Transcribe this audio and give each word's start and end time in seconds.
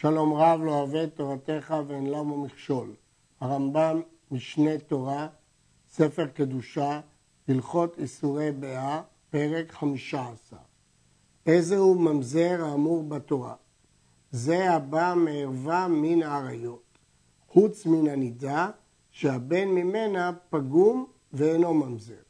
שלום 0.00 0.32
רב 0.32 0.60
לא 0.62 0.70
אוהב 0.70 1.06
תורתך 1.06 1.74
ואין 1.86 2.06
למה 2.06 2.36
מכשול. 2.36 2.94
הרמב"ם 3.40 4.00
משנה 4.30 4.78
תורה, 4.78 5.28
ספר 5.88 6.26
קדושה, 6.26 7.00
הלכות 7.48 7.98
איסורי 7.98 8.52
באה, 8.52 9.02
פרק 9.30 9.72
חמישה 9.72 10.28
עשר. 10.32 10.56
איזה 11.46 11.78
הוא 11.78 12.00
ממזר 12.00 12.64
האמור 12.64 13.02
בתורה? 13.02 13.54
זה 14.30 14.70
הבא 14.72 15.14
מערווה 15.16 15.88
מן 15.88 16.22
האריות, 16.22 16.98
חוץ 17.48 17.86
מן 17.86 18.08
הנידה, 18.08 18.70
שהבן 19.10 19.68
ממנה 19.68 20.32
פגום 20.50 21.06
ואינו 21.32 21.74
ממזר. 21.74 22.22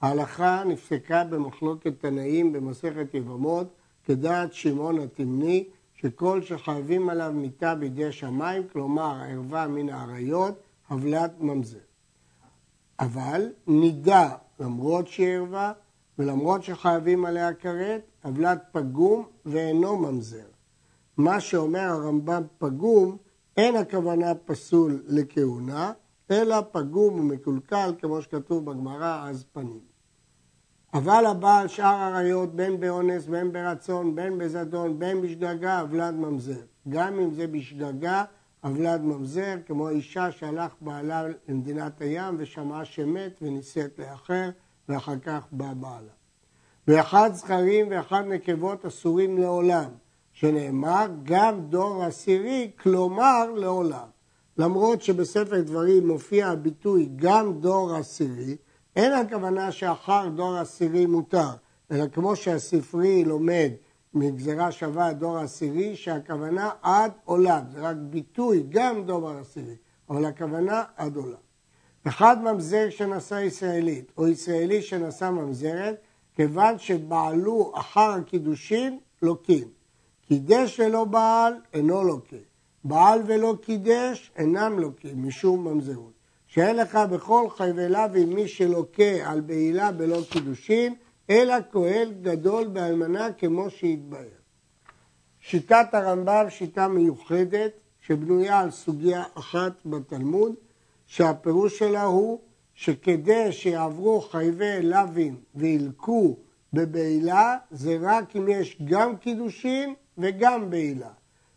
ההלכה 0.00 0.62
נפסקה 0.66 1.24
במחלוקת 1.24 2.00
תנאים 2.00 2.52
במסכת 2.52 3.14
יבמות, 3.14 3.66
כדעת 4.04 4.52
שמעון 4.52 4.98
התמני, 4.98 5.68
שכל 5.96 6.42
שחייבים 6.42 7.08
עליו 7.08 7.32
מיתה 7.34 7.74
בידי 7.74 8.12
שמיים, 8.12 8.62
כלומר 8.72 9.16
ערווה 9.30 9.68
מן 9.68 9.88
האריות, 9.88 10.54
הבלת 10.88 11.40
ממזר. 11.40 11.78
אבל 13.00 13.52
נידה 13.66 14.30
למרות 14.60 15.08
שהיא 15.08 15.28
ערווה 15.28 15.72
ולמרות 16.18 16.62
שחייבים 16.62 17.24
עליה 17.24 17.54
כרת, 17.54 18.02
הבלת 18.24 18.62
פגום 18.72 19.26
ואינו 19.46 19.96
ממזר. 19.96 20.46
מה 21.16 21.40
שאומר 21.40 21.80
הרמב"ם 21.80 22.42
פגום, 22.58 23.16
אין 23.56 23.76
הכוונה 23.76 24.34
פסול 24.34 25.02
לכהונה, 25.06 25.92
אלא 26.30 26.56
פגום 26.72 27.20
ומקולקל, 27.20 27.94
כמו 27.98 28.22
שכתוב 28.22 28.64
בגמרא, 28.64 29.28
אז 29.28 29.44
פנים. 29.52 29.85
אבל 30.94 31.26
הבעל 31.26 31.68
שאר 31.68 32.14
עריות, 32.14 32.54
בין 32.54 32.80
באונס, 32.80 33.26
בין 33.26 33.52
ברצון, 33.52 34.14
בין 34.14 34.38
בזדון, 34.38 34.98
בין 34.98 35.22
בשגגה, 35.22 35.80
אבלד 35.80 36.14
ממזר. 36.14 36.60
גם 36.88 37.20
אם 37.20 37.34
זה 37.34 37.46
בשגגה, 37.46 38.24
אבלד 38.64 39.00
ממזר, 39.00 39.54
כמו 39.66 39.88
אישה 39.88 40.32
שהלך 40.32 40.74
בעלה 40.80 41.22
למדינת 41.48 42.00
הים 42.00 42.34
ושמעה 42.38 42.84
שמת 42.84 43.38
ונישאת 43.42 43.98
לאחר, 43.98 44.50
ואחר 44.88 45.18
כך 45.18 45.46
בא 45.52 45.72
בעלה. 45.74 46.12
ואחד 46.88 47.30
זכרים 47.34 47.86
ואחד 47.90 48.24
נקבות 48.26 48.84
אסורים 48.84 49.38
לעולם, 49.38 49.90
שנאמר 50.32 51.06
גם 51.22 51.60
דור 51.60 52.04
עשירי, 52.04 52.70
כלומר 52.82 53.50
לעולם. 53.54 54.08
למרות 54.58 55.02
שבספר 55.02 55.60
דברים 55.60 56.06
מופיע 56.06 56.48
הביטוי 56.48 57.08
גם 57.16 57.60
דור 57.60 57.94
עשירי, 57.94 58.56
אין 58.96 59.12
הכוונה 59.12 59.72
שאחר 59.72 60.28
דור 60.28 60.56
עשירי 60.56 61.06
מותר, 61.06 61.48
אלא 61.90 62.04
כמו 62.12 62.36
שהספרי 62.36 63.24
לומד 63.24 63.70
מגזרה 64.14 64.72
שווה 64.72 65.12
דור 65.12 65.38
עשירי, 65.38 65.96
שהכוונה 65.96 66.70
עד 66.82 67.12
עולם, 67.24 67.60
זה 67.72 67.80
רק 67.80 67.96
ביטוי, 67.96 68.64
גם 68.68 69.04
דור 69.04 69.30
עשירי, 69.30 69.76
אבל 70.10 70.24
הכוונה 70.24 70.84
עד 70.96 71.16
עולם. 71.16 71.46
אחד 72.08 72.42
ממזר 72.42 72.90
שנשא 72.90 73.34
ישראלית, 73.34 74.12
או 74.18 74.28
ישראלי 74.28 74.82
שנשא 74.82 75.30
ממזרת, 75.30 75.96
כיוון 76.34 76.78
שבעלו 76.78 77.72
אחר 77.74 78.10
הקידושין, 78.10 78.98
לוקים. 79.22 79.68
קידש 80.28 80.80
ולא 80.80 81.04
בעל, 81.04 81.54
אינו 81.72 82.04
לוקה. 82.04 82.36
בעל 82.84 83.20
ולא 83.26 83.54
קידש, 83.62 84.32
אינם 84.36 84.78
לוקים, 84.78 85.28
משום 85.28 85.68
ממזרות. 85.68 86.15
שאין 86.56 86.76
לך 86.76 86.98
בכל 87.10 87.50
חבלה 87.50 88.06
ועם 88.12 88.28
מי 88.28 88.48
שלוקה 88.48 89.12
על 89.24 89.40
בעילה 89.40 89.92
בלא 89.92 90.20
קידושין, 90.30 90.94
אלא 91.30 91.54
כהן 91.72 92.08
גדול 92.22 92.66
באלמנה 92.66 93.32
כמו 93.32 93.70
שהתבהר. 93.70 94.38
שיטת 95.40 95.86
הרמב"ם 95.92 96.46
שיטה 96.48 96.88
מיוחדת 96.88 97.72
שבנויה 98.00 98.60
על 98.60 98.70
סוגיה 98.70 99.24
אחת 99.34 99.72
בתלמוד, 99.86 100.54
שהפירוש 101.06 101.78
שלה 101.78 102.02
הוא 102.02 102.40
שכדי 102.74 103.52
שיעברו 103.52 104.20
חייבי 104.20 104.82
לוין 104.82 105.36
וילקו 105.54 106.36
בבעילה, 106.72 107.56
זה 107.70 107.98
רק 108.00 108.36
אם 108.36 108.48
יש 108.48 108.78
גם 108.84 109.16
קידושין 109.16 109.94
וגם 110.18 110.70
בעילה. 110.70 111.10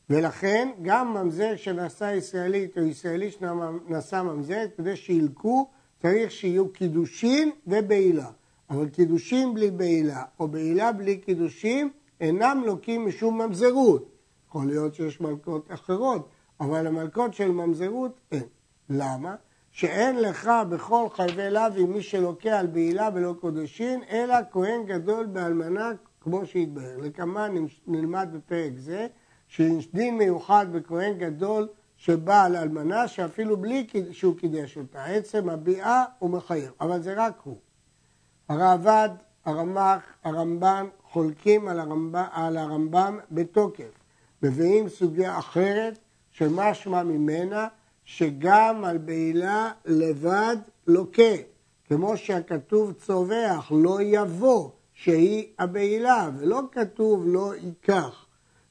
ולכן 0.09 0.70
גם 0.81 1.14
ממזר 1.14 1.56
שנשא 1.56 2.14
ישראלית 2.16 2.78
או 2.78 2.84
ישראלי 2.84 3.31
שנשא 3.31 4.22
ממזרת, 4.24 4.74
כדי 4.78 4.96
שילקו, 4.96 5.68
צריך 6.02 6.31
שיהיו 6.31 6.74
קידושין 6.74 7.52
ובעילה. 7.68 8.30
אבל 8.69 8.90
קידושין 8.90 9.53
בלי 9.53 9.72
בעילה 9.72 10.24
או 10.40 10.48
בעילה 10.48 10.92
בלי 10.92 11.18
קידושין 11.18 11.90
אינם 12.22 12.64
לוקים 12.66 13.08
משום 13.08 13.42
ממזרות. 13.42 14.12
יכול 14.48 14.68
להיות 14.68 14.96
שיש 14.96 15.22
מלכות 15.22 15.68
אחרות, 15.72 16.30
אבל 16.59 16.88
המלכות 16.88 17.34
של 17.34 17.52
ממזרות 17.52 18.19
אין. 18.31 18.44
למה? 18.90 19.36
שאין 19.72 20.22
לך 20.22 20.50
בכל 20.69 21.08
חייבי 21.09 21.50
לוי 21.50 21.84
מי 21.84 22.02
שלוקה 22.02 22.59
על 22.59 22.68
בעילה 22.68 23.09
ולא 23.14 23.36
קודשין, 23.42 24.03
אלא 24.09 24.36
כהן 24.52 24.86
גדול 24.86 25.25
באלמנה 25.25 25.92
כמו 26.22 26.46
שהתבהר. 26.46 26.98
לכמה 26.98 27.48
נלמד 27.88 28.30
בפרק 28.34 28.72
זה, 28.78 29.08
שיש 29.50 29.92
דין 29.92 30.18
מיוחד 30.18 30.66
בכהן 30.72 31.18
גדול 31.18 31.68
שבא 31.98 32.46
על 32.46 32.56
אלמנה, 32.56 33.08
שאפילו 33.08 33.58
בלי 33.58 33.88
שהוא 34.12 34.38
קידש 34.38 34.78
אותה. 34.78 35.06
עצם 35.06 35.50
הביאה 35.50 36.04
הוא 36.20 36.30
מחייב, 36.30 36.72
אבל 36.82 37.02
זה 37.02 37.14
רק 37.18 37.40
הוא. 37.44 37.58
הראב"ד, 38.50 39.10
הרמ"ח, 39.46 40.02
הרמב"ן 40.24 40.86
חולקים 41.12 41.68
על 41.68 41.80
הרמב"ם, 41.80 42.26
על 42.32 42.58
הרמב"ם 42.58 43.20
בתוקף. 43.32 44.00
מביאים 44.44 44.90
סוגיה 44.90 45.40
אחרת 45.40 46.00
שמשמע 46.31 47.04
ממנה 47.04 47.68
שגם 48.06 48.86
על 48.86 48.98
בעילה 48.98 49.72
לבד 49.86 50.58
לוקה, 50.88 51.34
כמו 51.88 52.18
שהכתוב 52.18 52.94
צווח, 52.94 53.72
לא 53.72 54.02
יבוא, 54.02 54.70
שהיא 54.94 55.48
הבעילה, 55.60 56.30
ולא 56.38 56.62
כתוב 56.72 57.24
לא 57.26 57.54
ייקח. 57.56 58.26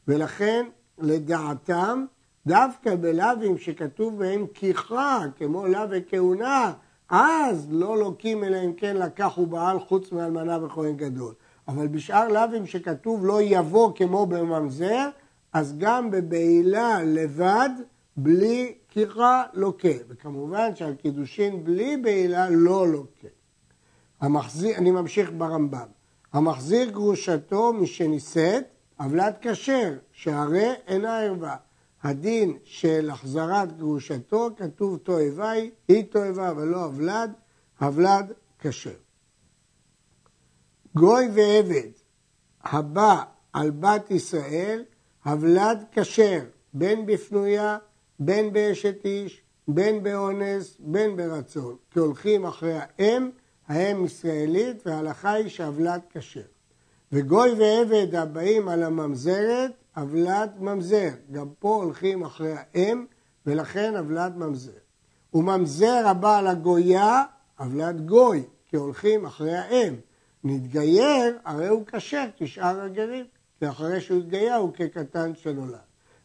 ולכן 0.08 0.66
לדעתם 0.98 2.04
דווקא 2.46 2.96
בלאווים 2.96 3.58
שכתוב 3.58 4.18
בהם 4.18 4.46
כיכרה, 4.54 5.24
כמו 5.36 5.66
לאו 5.66 5.80
וכהונה, 5.90 6.72
אז 7.08 7.66
לא 7.70 7.98
לוקים 7.98 8.44
אלא 8.44 8.56
אם 8.64 8.72
כן 8.72 8.96
לקח 8.96 9.38
ובעל 9.38 9.80
חוץ 9.80 10.12
מאלמנה 10.12 10.64
וכהן 10.64 10.96
גדול. 10.96 11.34
אבל 11.68 11.86
בשאר 11.88 12.28
לאווים 12.28 12.66
שכתוב 12.66 13.26
לא 13.26 13.42
יבוא 13.42 13.92
כמו 13.94 14.26
בממזר, 14.26 15.08
אז 15.52 15.78
גם 15.78 16.10
בבעילה 16.10 17.02
לבד, 17.02 17.70
בלי 18.16 18.74
כיכרה, 18.88 19.44
לוקה. 19.54 19.88
וכמובן 20.08 20.76
שעל 20.76 20.94
קידושין 20.94 21.64
בלי 21.64 21.96
בעילה 21.96 22.50
לא 22.50 22.88
לוקה. 22.88 23.28
המחזיר, 24.20 24.76
אני 24.76 24.90
ממשיך 24.90 25.30
ברמב"ם. 25.36 25.86
המחזיר 26.32 26.90
גרושתו 26.90 27.72
משנישאת, 27.72 28.64
עוולת 28.98 29.36
כשר, 29.40 29.94
שהרי 30.12 30.72
אינה 30.86 31.20
ערווה. 31.20 31.56
הדין 32.02 32.58
של 32.64 33.10
החזרת 33.10 33.78
גרושתו, 33.78 34.50
כתוב 34.56 34.98
תועבה 34.98 35.50
היא, 35.50 35.70
היא 35.88 36.04
תועבה 36.10 36.52
ולא 36.56 36.84
הוולד, 36.84 37.32
הוולד 37.80 38.32
כשר. 38.58 38.96
גוי 40.94 41.28
ועבד 41.34 41.90
הבא 42.62 43.22
על 43.52 43.70
בת 43.70 44.10
ישראל, 44.10 44.84
הוולד 45.24 45.84
כשר, 45.92 46.40
בין 46.72 47.06
בפנויה, 47.06 47.78
בין 48.18 48.52
באשת 48.52 49.04
איש, 49.04 49.42
בין 49.68 50.02
באונס, 50.02 50.76
בין 50.78 51.16
ברצון, 51.16 51.76
כי 51.90 51.98
הולכים 51.98 52.46
אחרי 52.46 52.78
האם, 52.78 53.30
האם 53.66 54.04
ישראלית, 54.04 54.86
וההלכה 54.86 55.32
היא 55.32 55.48
שהוולד 55.48 56.00
כשר. 56.10 56.57
וגוי 57.12 57.50
ועבד 57.50 58.14
הבאים 58.14 58.68
על 58.68 58.82
הממזרת, 58.82 59.72
עוולת 59.96 60.50
ממזר. 60.60 61.08
גם 61.32 61.48
פה 61.58 61.74
הולכים 61.74 62.24
אחרי 62.24 62.54
האם, 62.56 63.04
ולכן 63.46 63.96
עוולת 63.96 64.36
ממזר. 64.36 64.72
וממזר 65.34 66.02
הבא 66.06 66.38
על 66.38 66.46
הגויה, 66.46 67.22
עוולת 67.58 68.06
גוי, 68.06 68.42
כי 68.68 68.76
הולכים 68.76 69.26
אחרי 69.26 69.56
האם. 69.56 69.94
נתגייר, 70.44 71.38
הרי 71.44 71.68
הוא 71.68 71.84
כשר 71.86 72.24
כשאר 72.36 72.80
הגרים, 72.80 73.24
כי 73.58 73.68
אחרי 73.68 74.00
שהוא 74.00 74.18
התגייר 74.18 74.54
הוא 74.54 74.72
כקטן 74.74 75.34
שנולד. 75.34 75.78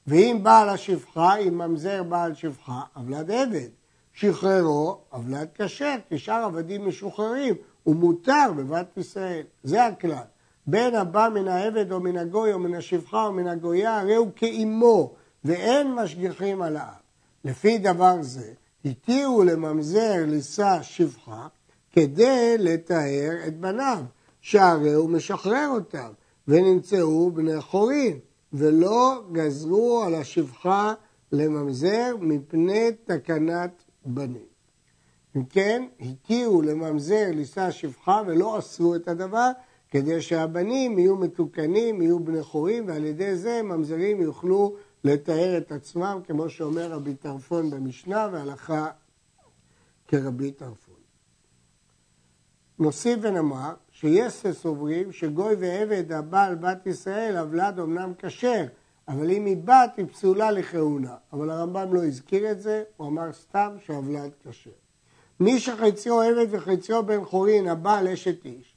ואם 0.07 0.39
בעל 0.43 0.69
השפחה, 0.69 1.35
אם 1.35 1.57
ממזר 1.57 2.03
בעל 2.03 2.33
שפחה, 2.33 2.81
עוולת 2.95 3.29
עבד. 3.29 3.69
שחררו, 4.13 4.97
עוולת 5.09 5.61
כשר, 5.61 5.95
כשאר 6.09 6.43
עבדים 6.45 6.87
משוחררים, 6.87 7.55
הוא 7.83 7.95
מותר 7.95 8.51
בבת 8.57 8.97
ישראל. 8.97 9.43
זה 9.63 9.85
הכלל. 9.85 10.23
בין 10.67 10.95
הבא 10.95 11.29
מן 11.33 11.47
העבד 11.47 11.91
או 11.91 11.99
מן 11.99 12.17
הגוי 12.17 12.53
או 12.53 12.59
מן 12.59 12.75
השפחה 12.75 13.25
או 13.25 13.33
מן 13.33 13.47
הגויה, 13.47 13.99
הרי 13.99 14.15
הוא 14.15 14.29
כאימו, 14.35 15.13
ואין 15.45 15.95
משגיחים 15.95 16.61
על 16.61 16.77
האב. 16.77 17.01
לפי 17.45 17.77
דבר 17.77 18.15
זה, 18.21 18.53
התירו 18.85 19.43
לממזר 19.43 20.23
לשא 20.27 20.79
שפחה 20.81 21.47
כדי 21.91 22.55
לתאר 22.59 23.31
את 23.47 23.59
בניו, 23.59 23.99
שהרי 24.41 24.93
הוא 24.93 25.09
משחרר 25.09 25.69
אותם, 25.73 26.09
ונמצאו 26.47 27.31
בני 27.31 27.61
חורין. 27.61 28.19
ולא 28.53 29.23
גזרו 29.31 30.03
על 30.05 30.15
השפחה 30.15 30.93
לממזר 31.31 32.15
מפני 32.19 32.91
תקנת 33.05 33.83
בנים. 34.05 34.53
אם 35.35 35.45
כן, 35.45 35.83
התירו 35.99 36.61
לממזר 36.61 37.25
לישא 37.33 37.71
שפחה 37.71 38.21
ולא 38.27 38.59
אסרו 38.59 38.95
את 38.95 39.07
הדבר, 39.07 39.51
כדי 39.93 40.21
שהבנים 40.21 40.99
יהיו 40.99 41.15
מתוקנים, 41.15 42.01
יהיו 42.01 42.19
בני 42.19 42.43
חורים, 42.43 42.87
ועל 42.87 43.05
ידי 43.05 43.35
זה 43.35 43.61
ממזרים 43.63 44.21
יוכלו 44.21 44.75
לתאר 45.03 45.57
את 45.57 45.71
עצמם, 45.71 46.19
כמו 46.27 46.49
שאומר 46.49 46.91
רבי 46.91 47.13
טרפון 47.15 47.69
במשנה, 47.69 48.29
והלכה 48.31 48.87
כרבי 50.07 50.51
טרפון. 50.51 50.95
נוסיף 52.79 53.19
ונאמר 53.21 53.73
שיש 53.91 54.33
סוברים 54.51 55.11
שגוי 55.11 55.55
ועבד 55.59 56.11
הבעל 56.11 56.55
בת 56.55 56.87
ישראל, 56.87 57.37
הוולד 57.37 57.79
אמנם 57.79 58.13
כשר, 58.19 58.65
אבל 59.07 59.31
אם 59.31 59.45
היא 59.45 59.57
בת 59.57 59.97
היא 59.97 60.05
פסולה 60.05 60.51
לכהונה. 60.51 61.15
אבל 61.33 61.49
הרמב"ם 61.49 61.93
לא 61.93 62.05
הזכיר 62.05 62.51
את 62.51 62.61
זה, 62.61 62.83
הוא 62.97 63.07
אמר 63.07 63.33
סתם 63.33 63.75
שהוולד 63.85 64.31
כשר. 64.43 64.71
מי 65.39 65.59
שחציו 65.59 66.21
עבד 66.21 66.47
וחציו 66.49 67.05
בן 67.05 67.25
חורין, 67.25 67.67
הבעל 67.67 68.07
אשת 68.07 68.45
איש, 68.45 68.72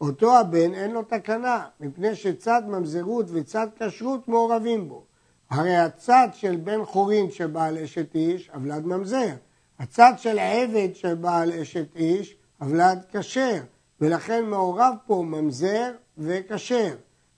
אותו 0.00 0.38
הבן 0.38 0.74
אין 0.74 0.90
לו 0.90 1.02
תקנה, 1.02 1.64
מפני 1.80 2.14
שצד 2.14 2.62
ממזרות 2.66 3.26
וצד 3.28 3.66
כשרות 3.78 4.28
מעורבים 4.28 4.88
בו. 4.88 5.04
הרי 5.50 5.76
הצד 5.76 6.28
של 6.32 6.56
בן 6.56 6.84
חורין 6.84 7.30
של 7.30 7.46
בעל 7.46 7.78
אשת 7.78 8.14
איש, 8.14 8.50
הוולד 8.54 8.86
ממזר. 8.86 9.34
הצד 9.78 10.12
של 10.16 10.38
עבד 10.38 10.88
של 10.94 11.14
בעל 11.14 11.52
אשת 11.52 11.96
איש, 11.96 12.36
הוולד 12.60 13.04
כשר. 13.12 13.60
ולכן 14.00 14.44
מעורב 14.44 14.94
פה 15.06 15.24
ממזר 15.26 15.92
וכשר. 16.18 16.94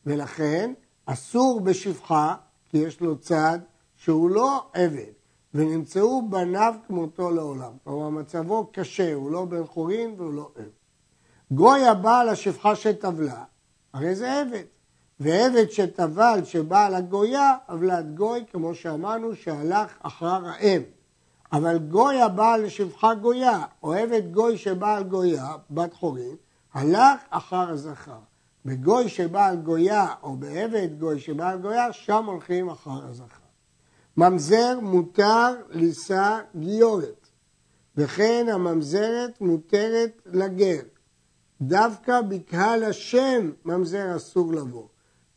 ולכן 0.07 0.73
אסור 1.07 1.61
בשפחה, 1.61 2.35
כי 2.69 2.79
יש 2.79 3.01
לו 3.01 3.19
צד 3.19 3.59
שהוא 3.97 4.31
לא 4.31 4.67
עבד, 4.73 5.12
ונמצאו 5.55 6.29
בניו 6.31 6.75
כמותו 6.87 7.31
לעולם. 7.31 7.73
כלומר 7.85 8.09
מצבו 8.09 8.71
קשה, 8.73 9.15
הוא 9.15 9.31
לא 9.31 9.45
בן 9.45 9.67
חורין 9.67 10.15
והוא 10.19 10.35
לא 10.35 10.51
עבד. 10.57 10.80
גוי 11.52 11.87
הבעל 11.87 12.29
השפחה 12.29 12.76
שטבלה, 12.76 13.44
הרי 13.94 14.14
זה 14.14 14.41
עבד. 14.41 14.64
ועבד 15.20 15.70
שטבל 15.70 16.41
שבעל 16.44 16.94
הגויה, 16.94 17.56
עוולת 17.69 18.14
גוי, 18.14 18.44
כמו 18.52 18.75
שאמרנו, 18.75 19.37
שהלך 19.37 19.91
אחר 20.02 20.47
האם. 20.47 20.82
אבל 21.52 21.79
גוי 21.79 22.23
הבעל 22.23 22.62
לשפחה 22.62 23.14
גויה, 23.14 23.62
או 23.82 23.94
עבד 23.94 24.32
גוי 24.32 24.58
שבעל 24.58 25.02
גויה, 25.02 25.47
בת 25.70 25.94
חורין, 25.94 26.37
הלך 26.75 27.20
אחר 27.31 27.70
הזכר. 27.70 28.19
בגוי 28.64 29.08
שבעל 29.08 29.56
גויה, 29.56 30.06
או 30.23 30.37
בעבד 30.37 30.88
גוי 30.99 31.20
שבעל 31.20 31.58
גויה, 31.58 31.93
שם 31.93 32.25
הולכים 32.26 32.69
אחר 32.69 33.05
הזכר. 33.05 33.41
ממזר 34.17 34.79
מותר 34.82 35.55
לישא 35.70 36.41
גיורת, 36.56 37.29
וכן 37.97 38.47
הממזרת 38.52 39.41
מותרת 39.41 40.23
לגר. 40.26 40.81
דווקא 41.62 42.21
בקהל 42.21 42.85
השם 42.85 43.51
ממזר 43.65 44.17
אסור 44.17 44.53
לבוא, 44.53 44.87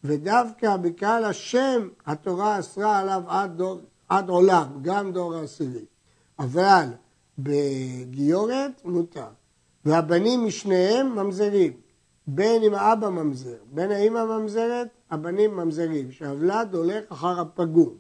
ודווקא 0.03 0.77
בקהל 0.77 1.23
השם 1.23 1.87
התורה 2.05 2.59
אסרה 2.59 2.99
עליו 2.99 3.23
עד, 3.27 3.57
דור, 3.57 3.79
עד 4.09 4.29
עולם, 4.29 4.67
גם 4.81 5.11
דור 5.11 5.35
העשירי. 5.35 5.85
אבל 6.39 6.85
בגיורת 7.39 8.85
מותר. 8.85 9.27
והבנים 9.85 10.45
משניהם 10.45 11.15
ממזרים. 11.15 11.73
בין 12.27 12.63
אם 12.63 12.73
האבא 12.73 13.09
ממזר, 13.09 13.57
בין 13.71 13.91
האמא 13.91 14.25
ממזרת, 14.25 14.87
הבנים 15.11 15.57
ממזרים, 15.57 16.11
שהוולד 16.11 16.75
הולך 16.75 17.03
אחר 17.11 17.39
הפגום. 17.39 17.93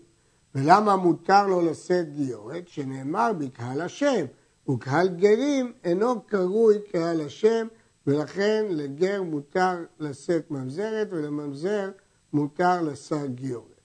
ולמה 0.55 0.95
מותר 0.95 1.47
לו 1.47 1.61
לשאת 1.61 2.13
גיורת? 2.13 2.67
שנאמר 2.67 3.31
בקהל 3.37 3.81
השם, 3.81 4.25
וקהל 4.69 5.07
גרים 5.07 5.73
אינו 5.83 6.21
קרוי 6.21 6.75
קהל 6.91 7.21
השם, 7.21 7.67
ולכן 8.07 8.65
לגר 8.69 9.23
מותר 9.23 9.83
לשאת 9.99 10.51
ממזרת 10.51 11.07
ולממזר 11.11 11.91
מותר 12.33 12.81
לשאת 12.81 13.35
גיורת. 13.35 13.81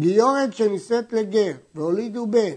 גיורת 0.00 0.52
שנישאת 0.52 1.12
לגר 1.12 1.52
והולידו 1.74 2.26
בן, 2.26 2.56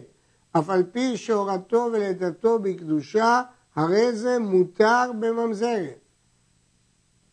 אף 0.51 0.69
על 0.69 0.83
פי 0.91 1.17
שהורתו 1.17 1.89
ולידתו 1.93 2.59
בקדושה, 2.59 3.41
הרי 3.75 4.13
זה 4.13 4.39
מותר 4.39 5.11
בממזרת. 5.19 5.99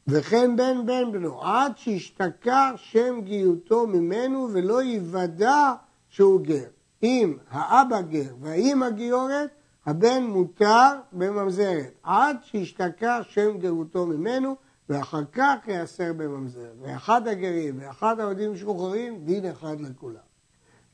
וכן 0.08 0.56
בן 0.56 0.86
בן 0.86 1.12
בנו, 1.12 1.42
עד 1.42 1.72
שישתכר 1.76 2.72
שם 2.76 3.20
גיותו 3.24 3.86
ממנו 3.86 4.48
ולא 4.52 4.82
יוודע 4.82 5.72
שהוא 6.08 6.40
גר. 6.40 6.68
אם 7.02 7.36
האבא 7.50 8.00
גר 8.00 8.34
והאימא 8.40 8.90
גיורת, 8.90 9.50
הבן 9.90 10.22
מותר 10.24 10.90
בממזרת, 11.12 11.92
עד 12.02 12.36
שישתכר 12.42 13.22
שם 13.22 13.58
גרותו 13.58 14.06
ממנו, 14.06 14.56
ואחר 14.88 15.22
כך 15.32 15.56
ייאסר 15.66 16.12
בממזרת. 16.12 16.72
ואחד 16.80 17.28
הגרים 17.28 17.78
ואחד 17.80 18.20
העובדים 18.20 18.52
משוחררים, 18.52 19.24
דין 19.24 19.46
אחד 19.50 19.80
לכולם. 19.80 20.20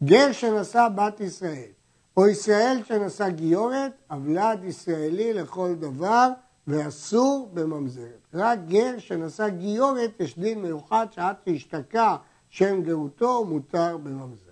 גר 0.05 0.33
שנשא 0.33 0.89
בת 0.95 1.21
ישראל, 1.21 1.71
או 2.17 2.29
ישראל 2.29 2.79
שנשא 2.85 3.29
גיורת, 3.29 3.93
אבלד 4.11 4.65
ישראלי 4.65 5.33
לכל 5.33 5.75
דבר, 5.75 6.29
ואסור 6.67 7.51
בממזרת. 7.55 8.27
רק 8.35 8.59
גר 8.69 8.99
שנשא 8.99 9.49
גיורת, 9.49 10.21
יש 10.21 10.39
דין 10.39 10.63
מיוחד 10.63 11.07
שעד 11.11 11.37
שהשתקע 11.45 12.17
שם 12.49 12.83
גרותו, 12.83 13.45
מותר 13.45 13.97
בממזרת. 13.97 14.47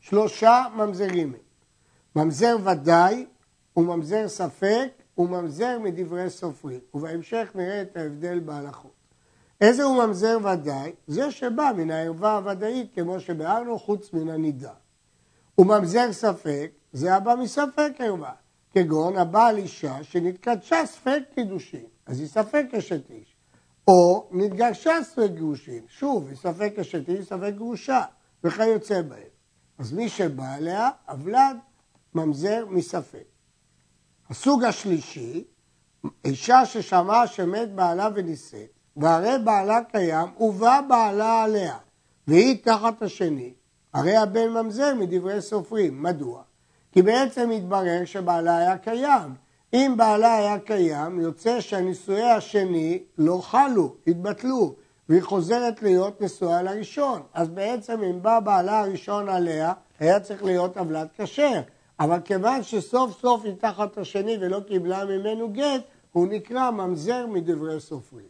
שלושה 0.00 0.64
ממזרים. 0.76 1.32
ממזר 2.16 2.56
ודאי, 2.64 3.26
וממזר 3.76 4.28
ספק, 4.28 4.88
וממזר 5.18 5.78
מדברי 5.78 6.30
סופרים. 6.30 6.80
ובהמשך 6.94 7.50
נראה 7.54 7.82
את 7.82 7.96
ההבדל 7.96 8.40
בהלכות. 8.40 9.00
איזה 9.60 9.82
הוא 9.82 10.04
ממזר 10.04 10.38
ודאי? 10.44 10.92
זה 11.06 11.30
שבא 11.30 11.72
מן 11.76 11.90
הערווה 11.90 12.36
הוודאית, 12.36 12.94
כמו 12.94 13.20
שביארנו, 13.20 13.78
חוץ 13.78 14.12
מן 14.12 14.28
הנידה. 14.28 14.72
וממזר 15.58 16.12
ספק, 16.12 16.70
זה 16.92 17.14
הבא 17.14 17.34
מספק 17.34 17.92
ערווה. 17.98 18.32
כגון 18.72 19.16
הבעל 19.16 19.56
אישה 19.56 20.04
שנתקדשה 20.04 20.86
ספק 20.86 21.20
קידושין, 21.34 21.86
אז 22.06 22.20
היא 22.20 22.28
ספק 22.28 22.66
אשת 22.78 23.10
איש. 23.10 23.36
או 23.88 24.28
נתגרשה 24.30 25.02
ספק 25.02 25.30
גירושין, 25.34 25.84
שוב, 25.88 26.28
היא 26.28 26.36
ספק 26.36 26.72
אשת 26.80 27.08
איש, 27.08 27.26
ספק 27.26 27.52
גרושה, 27.56 28.02
וכיוצא 28.44 29.02
בהם. 29.02 29.22
אז 29.78 29.92
מי 29.92 30.08
שבא 30.08 30.54
עליה, 30.54 30.90
אבלד, 31.08 31.56
ממזר 32.14 32.64
מספק. 32.68 33.29
הסוג 34.30 34.64
השלישי, 34.64 35.44
אישה 36.24 36.66
ששמעה 36.66 37.26
שמת 37.26 37.72
בעלה 37.74 38.08
ונישאת, 38.14 38.68
והרי 38.96 39.44
בעלה 39.44 39.78
קיים, 39.92 40.28
ובא 40.40 40.80
בעלה 40.88 41.42
עליה, 41.42 41.76
והיא 42.26 42.56
תחת 42.64 43.02
השני, 43.02 43.52
הרי 43.94 44.16
הבן 44.16 44.48
ממזר 44.48 44.94
מדברי 44.94 45.42
סופרים. 45.42 46.02
מדוע? 46.02 46.42
כי 46.92 47.02
בעצם 47.02 47.50
התברר 47.50 48.04
שבעלה 48.04 48.58
היה 48.58 48.78
קיים. 48.78 49.34
אם 49.72 49.94
בעלה 49.96 50.36
היה 50.36 50.58
קיים, 50.58 51.20
יוצא 51.20 51.60
שהנישואי 51.60 52.30
השני 52.30 53.02
לא 53.18 53.40
חלו, 53.42 53.94
התבטלו, 54.06 54.74
והיא 55.08 55.22
חוזרת 55.22 55.82
להיות 55.82 56.20
נשואה 56.20 56.62
לראשון. 56.62 57.22
אז 57.34 57.48
בעצם 57.48 58.02
אם 58.02 58.22
בא 58.22 58.40
בעלה 58.40 58.80
הראשון 58.80 59.28
עליה, 59.28 59.72
היה 60.00 60.20
צריך 60.20 60.44
להיות 60.44 60.76
עוולת 60.76 61.08
כשר. 61.20 61.60
אבל 62.00 62.20
כיוון 62.24 62.62
שסוף 62.62 63.20
סוף 63.20 63.44
היא 63.44 63.54
תחת 63.58 63.98
השני 63.98 64.36
ולא 64.40 64.60
קיבלה 64.60 65.04
ממנו 65.04 65.52
גט, 65.52 65.82
הוא 66.12 66.26
נקרא 66.26 66.70
ממזר 66.70 67.26
מדברי 67.26 67.80
סופרים. 67.80 68.26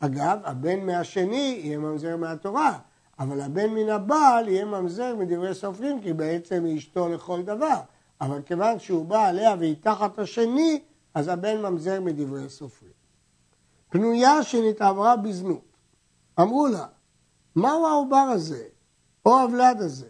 אגב, 0.00 0.38
הבן 0.44 0.86
מהשני 0.86 1.60
יהיה 1.62 1.78
ממזר 1.78 2.16
מהתורה, 2.16 2.78
אבל 3.18 3.40
הבן 3.40 3.70
מן 3.70 3.88
הבעל 3.88 4.48
יהיה 4.48 4.64
ממזר 4.64 5.16
מדברי 5.16 5.54
סופרים, 5.54 6.00
כי 6.00 6.12
בעצם 6.12 6.64
היא 6.64 6.78
אשתו 6.78 7.08
לכל 7.08 7.42
דבר. 7.42 7.80
אבל 8.20 8.42
כיוון 8.42 8.78
שהוא 8.78 9.04
בא 9.04 9.28
עליה 9.28 9.54
והיא 9.58 9.76
תחת 9.80 10.18
השני, 10.18 10.82
אז 11.14 11.28
הבן 11.28 11.62
ממזר 11.62 12.00
מדברי 12.00 12.48
סופרים. 12.48 12.92
פנויה 13.88 14.42
שנתעברה 14.42 15.16
בזנות. 15.16 15.76
אמרו 16.40 16.66
לה, 16.66 16.86
מהו 17.56 17.86
העובר 17.86 18.16
הזה, 18.16 18.64
או 19.26 19.40
הוולד 19.40 19.76
הזה? 19.80 20.08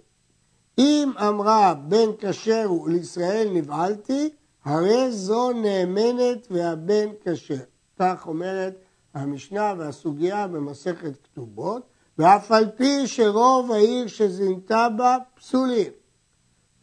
אם 0.81 1.13
אמרה 1.29 1.75
בן 1.75 2.09
כשר 2.19 2.65
הוא 2.67 2.89
לישראל 2.89 3.49
נבעלתי, 3.53 4.31
הרי 4.65 5.13
זו 5.13 5.53
נאמנת 5.53 6.47
והבן 6.51 7.09
כשר. 7.25 7.55
כך 7.99 8.27
אומרת 8.27 8.75
המשנה 9.15 9.75
והסוגיה 9.79 10.47
במסכת 10.47 11.13
כתובות, 11.25 11.83
ואף 12.19 12.53
על 12.53 12.71
פי 12.77 13.07
שרוב 13.07 13.73
העיר 13.73 14.07
שזינתה 14.07 14.89
בה 14.97 15.17
פסולים. 15.35 15.93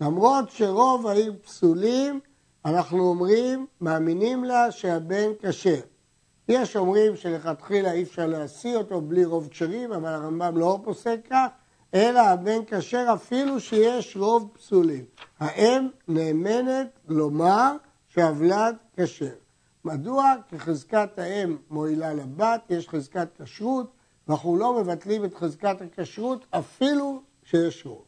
למרות 0.01 0.49
שרוב 0.49 1.07
העיר 1.07 1.33
פסולים, 1.45 2.19
אנחנו 2.65 3.09
אומרים, 3.09 3.65
מאמינים 3.81 4.43
לה 4.43 4.71
שהבן 4.71 5.31
כשר. 5.41 5.79
יש 6.49 6.75
אומרים 6.75 7.15
שלכתחילה 7.15 7.91
אי 7.91 8.03
אפשר 8.03 8.27
להשיא 8.27 8.77
אותו 8.77 9.01
בלי 9.01 9.25
רוב 9.25 9.47
כשרים, 9.47 9.93
אבל 9.93 10.09
הרמב"ם 10.09 10.57
לא 10.57 10.79
פוסק 10.83 11.19
כך, 11.29 11.47
אלא 11.93 12.19
הבן 12.19 12.59
כשר 12.67 13.05
אפילו 13.13 13.59
שיש 13.59 14.17
רוב 14.17 14.49
פסולים. 14.53 15.05
האם 15.39 15.87
נאמנת 16.07 16.87
לומר 17.07 17.71
שהוולד 18.07 18.75
כשר. 18.97 19.35
מדוע? 19.85 20.33
כי 20.49 20.59
חזקת 20.59 21.19
האם 21.19 21.57
מועילה 21.69 22.13
לבת, 22.13 22.61
יש 22.69 22.89
חזקת 22.89 23.27
כשרות, 23.41 23.91
ואנחנו 24.27 24.57
לא 24.57 24.81
מבטלים 24.81 25.25
את 25.25 25.33
חזקת 25.33 25.81
הכשרות 25.81 26.45
אפילו 26.49 27.21
שיש 27.43 27.85
רוב. 27.85 28.03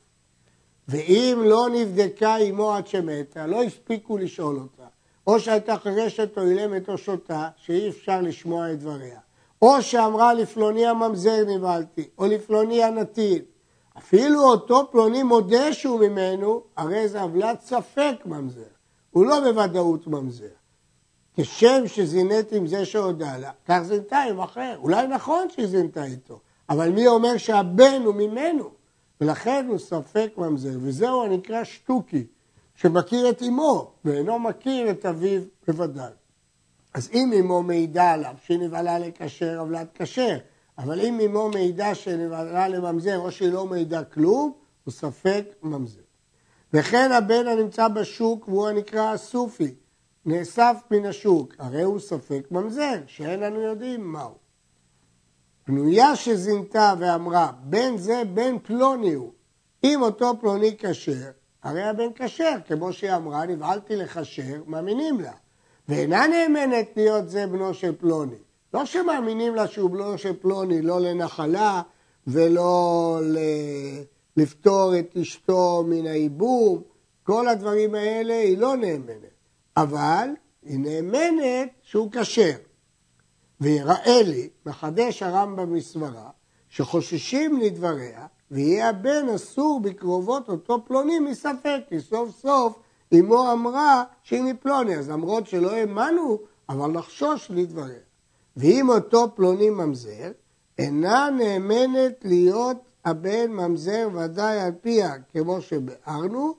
ואם 0.88 1.42
לא 1.46 1.68
נבדקה 1.74 2.36
עמו 2.36 2.74
עד 2.74 2.88
שמתה, 2.88 3.48
לא 3.48 3.64
הספיקו 3.64 4.18
לשאול 4.18 4.58
אותה, 4.58 4.88
או 5.28 5.40
שהייתה 5.40 5.78
חרשת 5.78 6.38
או 6.38 6.44
אילמת 6.44 6.90
או 6.90 6.98
שותה, 6.98 7.50
שאי 7.56 7.90
אפשר 7.90 8.22
לשמוע 8.22 8.72
את 8.72 8.80
דבריה, 8.80 9.20
או 9.62 9.82
שאמרה 9.82 10.34
לפלוני 10.34 10.88
הממזר 10.88 11.46
נבהלתי, 11.48 12.10
או 12.18 12.26
לפלוני 12.26 12.84
הנתין, 12.84 13.42
אפילו 14.00 14.42
אותו 14.42 14.92
פלוני 14.92 15.24
מודה 15.24 15.74
שהוא 15.74 16.00
ממנו, 16.00 16.62
הרי 16.78 17.08
זה 17.08 17.22
עוולת 17.22 17.62
ספק 17.62 18.16
ממזר, 18.26 18.62
הוא 19.12 19.26
לא 19.26 19.40
בוודאות 19.40 20.08
ממזר. 20.08 20.46
כשם 21.38 21.88
שזינית 21.88 22.52
עם 22.52 22.68
זה 22.68 22.86
שהודה 22.86 23.38
לה, 23.38 23.52
כך 23.68 23.80
זינתה 23.84 24.20
עם 24.22 24.42
אחר. 24.42 24.78
אולי 24.78 25.08
נכון 25.08 25.50
שהיא 25.50 25.68
זינתה 25.68 26.04
איתו, 26.04 26.40
אבל 26.70 26.90
מי 26.90 27.08
אומר 27.08 27.38
שהבן 27.38 28.02
הוא 28.06 28.16
ממנו? 28.16 28.70
ולכן 29.22 29.66
הוא 29.70 29.78
ספק 29.78 30.32
ממזר, 30.38 30.78
וזהו 30.82 31.24
הנקרא 31.24 31.64
שטוקי, 31.64 32.28
שמכיר 32.76 33.30
את 33.30 33.42
אמו, 33.42 33.92
ואינו 34.06 34.40
מכיר 34.40 34.92
את 34.92 35.06
אביו 35.06 35.42
בוודאי. 35.68 36.12
אז 36.94 37.10
אם 37.14 37.34
אמו 37.40 37.64
מעידה 37.64 38.12
עליו 38.12 38.36
שהיא 38.44 38.60
נבהלה 38.60 39.00
לקשר, 39.00 39.60
עוולת 39.60 39.88
כשר, 39.96 40.38
אבל 40.80 41.02
אם 41.02 41.20
אמו 41.20 41.50
מעידה 41.50 41.96
שנבהלה 41.96 42.68
לממזר, 42.68 43.18
או 43.18 43.32
שהיא 43.32 43.52
לא 43.52 43.66
מעידה 43.66 44.04
כלום, 44.04 44.54
הוא 44.84 44.92
ספק 44.92 45.46
ממזר. 45.64 46.02
וכן 46.74 47.12
הבן 47.12 47.48
הנמצא 47.48 47.88
בשוק 47.88 48.48
והוא 48.48 48.68
הנקרא 48.68 49.14
הסופי, 49.14 49.76
נאסף 50.26 50.76
מן 50.92 51.06
השוק, 51.06 51.54
הרי 51.60 51.82
הוא 51.82 52.00
ספק 52.00 52.48
ממזר, 52.52 53.02
שאין 53.08 53.40
לנו 53.40 53.62
יודעים 53.62 54.12
מהו. 54.12 54.36
פנויה 55.64 56.16
שזינתה 56.16 56.94
ואמרה, 57.00 57.52
בן 57.64 57.98
זה 57.98 58.22
בן 58.34 58.60
פלוני 58.60 59.14
הוא, 59.14 59.32
אם 59.84 60.02
אותו 60.02 60.34
פלוני 60.40 60.76
כשר, 60.80 61.32
הרי 61.64 61.84
הבן 61.84 62.14
כשר, 62.16 62.56
כמו 62.68 62.94
שהיא 62.94 63.16
אמרה, 63.16 63.46
נבהלתי 63.46 63.96
לכשר, 63.96 64.64
מאמינים 64.68 65.20
לה. 65.20 65.34
ואינה 65.90 66.28
נאמנת 66.28 66.90
להיות 66.96 67.30
זה 67.30 67.48
בנו 67.48 67.74
של 67.74 67.96
פלוני. 67.96 68.49
לא 68.74 68.86
שמאמינים 68.86 69.56
לה 69.56 69.68
שהוא 69.68 69.90
בנו 69.90 70.18
של 70.18 70.34
פלוני, 70.42 70.82
לא 70.82 71.02
לנחלה 71.02 71.82
ולא 72.28 73.20
לפטור 74.38 75.00
את 75.00 75.18
אשתו 75.18 75.84
מן 75.88 76.06
הייבום, 76.06 76.82
כל 77.24 77.48
הדברים 77.48 77.96
האלה 77.96 78.34
היא 78.34 78.58
לא 78.58 78.76
נאמנת. 78.76 79.40
אבל 79.78 80.30
היא 80.64 80.80
נאמנת 80.80 81.70
שהוא 81.82 82.12
כשר. 82.12 82.56
ויראה 83.62 84.22
לי, 84.24 84.50
מחדש 84.66 85.24
הרמב"ם 85.24 85.74
מסברה, 85.74 86.30
שחוששים 86.70 87.60
לדבריה, 87.60 88.28
ויהיה 88.52 88.90
הבן 88.90 89.30
אסור 89.36 89.80
בקרובות 89.84 90.50
אותו 90.50 90.86
פלוני 90.86 91.20
מספק, 91.20 91.80
כי 91.90 92.00
סוף 92.00 92.30
סוף 92.42 92.80
אמו 93.14 93.52
אמרה 93.52 94.04
שהיא 94.24 94.42
מפלוני, 94.42 94.96
אז 94.96 95.10
למרות 95.10 95.48
שלא 95.48 95.72
האמנו, 95.72 96.40
אבל 96.70 96.98
לחשוש 96.98 97.52
לדבריה. 97.52 98.09
ואם 98.58 98.90
אותו 98.90 99.36
פלוני 99.36 99.70
ממזר, 99.70 100.32
אינה 100.78 101.30
נאמנת 101.38 102.14
להיות 102.24 102.78
הבן 103.06 103.52
ממזר 103.52 104.10
ודאי 104.14 104.60
על 104.60 104.72
פיה, 104.82 105.14
כמו 105.32 105.62
שביארנו, 105.62 106.54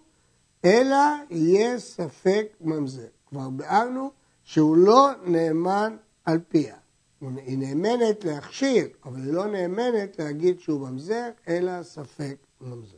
אלא 0.65 0.97
יהיה 1.31 1.79
ספק 1.79 2.47
ממזר. 2.61 3.07
כבר 3.27 3.49
ביארנו 3.51 4.11
שהוא 4.45 4.77
לא 4.77 5.09
נאמן 5.25 5.97
על 6.25 6.39
פיה. 6.49 6.75
היא 7.21 7.59
נאמנת 7.59 8.25
להכשיר, 8.25 8.89
אבל 9.05 9.17
היא 9.17 9.33
לא 9.33 9.47
נאמנת 9.47 10.19
להגיד 10.19 10.61
שהוא 10.61 10.89
ממזר, 10.89 11.29
אלא 11.49 11.83
ספק 11.83 12.37
ממזר. 12.61 12.97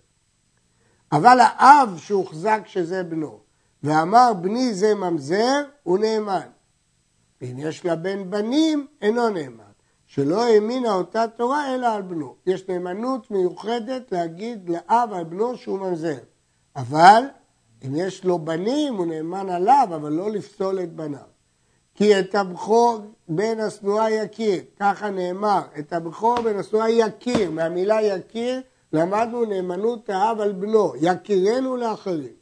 אבל 1.12 1.38
האב 1.40 1.98
שהוחזק 1.98 2.60
שזה 2.66 3.02
בנו, 3.02 3.38
ואמר 3.82 4.32
בני 4.40 4.74
זה 4.74 4.94
ממזר, 4.94 5.62
הוא 5.82 5.98
נאמן. 5.98 6.48
ואם 7.42 7.58
יש 7.58 7.84
לה 7.84 7.96
בן 7.96 8.30
בנים, 8.30 8.86
אינו 9.02 9.28
נאמן. 9.28 9.64
שלא 10.06 10.42
האמינה 10.42 10.94
אותה 10.94 11.24
תורה 11.36 11.74
אלא 11.74 11.86
על 11.86 12.02
בנו. 12.02 12.34
יש 12.46 12.68
נאמנות 12.68 13.30
מיוחדת 13.30 14.12
להגיד 14.12 14.70
לאב 14.70 15.12
על 15.12 15.24
בנו 15.24 15.56
שהוא 15.56 15.78
ממזר. 15.78 16.18
אבל 16.76 17.22
אם 17.86 17.96
יש 17.96 18.24
לו 18.24 18.38
בנים, 18.38 18.94
הוא 18.94 19.06
נאמן 19.06 19.48
עליו, 19.48 19.88
אבל 19.90 20.12
לא 20.12 20.30
לפסול 20.30 20.80
את 20.80 20.92
בניו. 20.92 21.20
כי 21.94 22.18
את 22.18 22.34
הבכור 22.34 22.98
בן 23.28 23.60
השנואה 23.60 24.10
יכיר, 24.10 24.62
ככה 24.80 25.10
נאמר, 25.10 25.60
את 25.78 25.92
הבכור 25.92 26.40
בן 26.40 26.58
השנואה 26.58 26.90
יכיר, 26.90 27.50
מהמילה 27.50 28.02
יכיר 28.02 28.60
למדנו 28.92 29.44
נאמנות 29.44 30.10
האב 30.10 30.40
על 30.40 30.52
בנו, 30.52 30.92
יכירנו 31.00 31.76
לאחרים. 31.76 32.32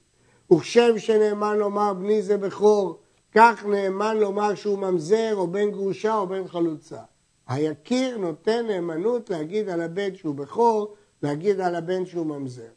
וכשם 0.52 0.98
שנאמן 0.98 1.56
לומר 1.56 1.94
בני 1.94 2.22
זה 2.22 2.36
בכור, 2.36 2.98
כך 3.34 3.64
נאמן 3.66 4.16
לומר 4.16 4.54
שהוא 4.54 4.78
ממזר 4.78 5.34
או 5.36 5.46
בן 5.46 5.70
גרושה 5.70 6.14
או 6.14 6.26
בן 6.26 6.48
חלוצה. 6.48 7.00
היקיר 7.48 8.18
נותן 8.18 8.66
נאמנות 8.66 9.30
להגיד 9.30 9.68
על 9.68 9.80
הבן 9.80 10.14
שהוא 10.14 10.34
בכור, 10.34 10.94
להגיד 11.22 11.60
על 11.60 11.74
הבן 11.74 12.06
שהוא 12.06 12.26
ממזר. 12.26 12.70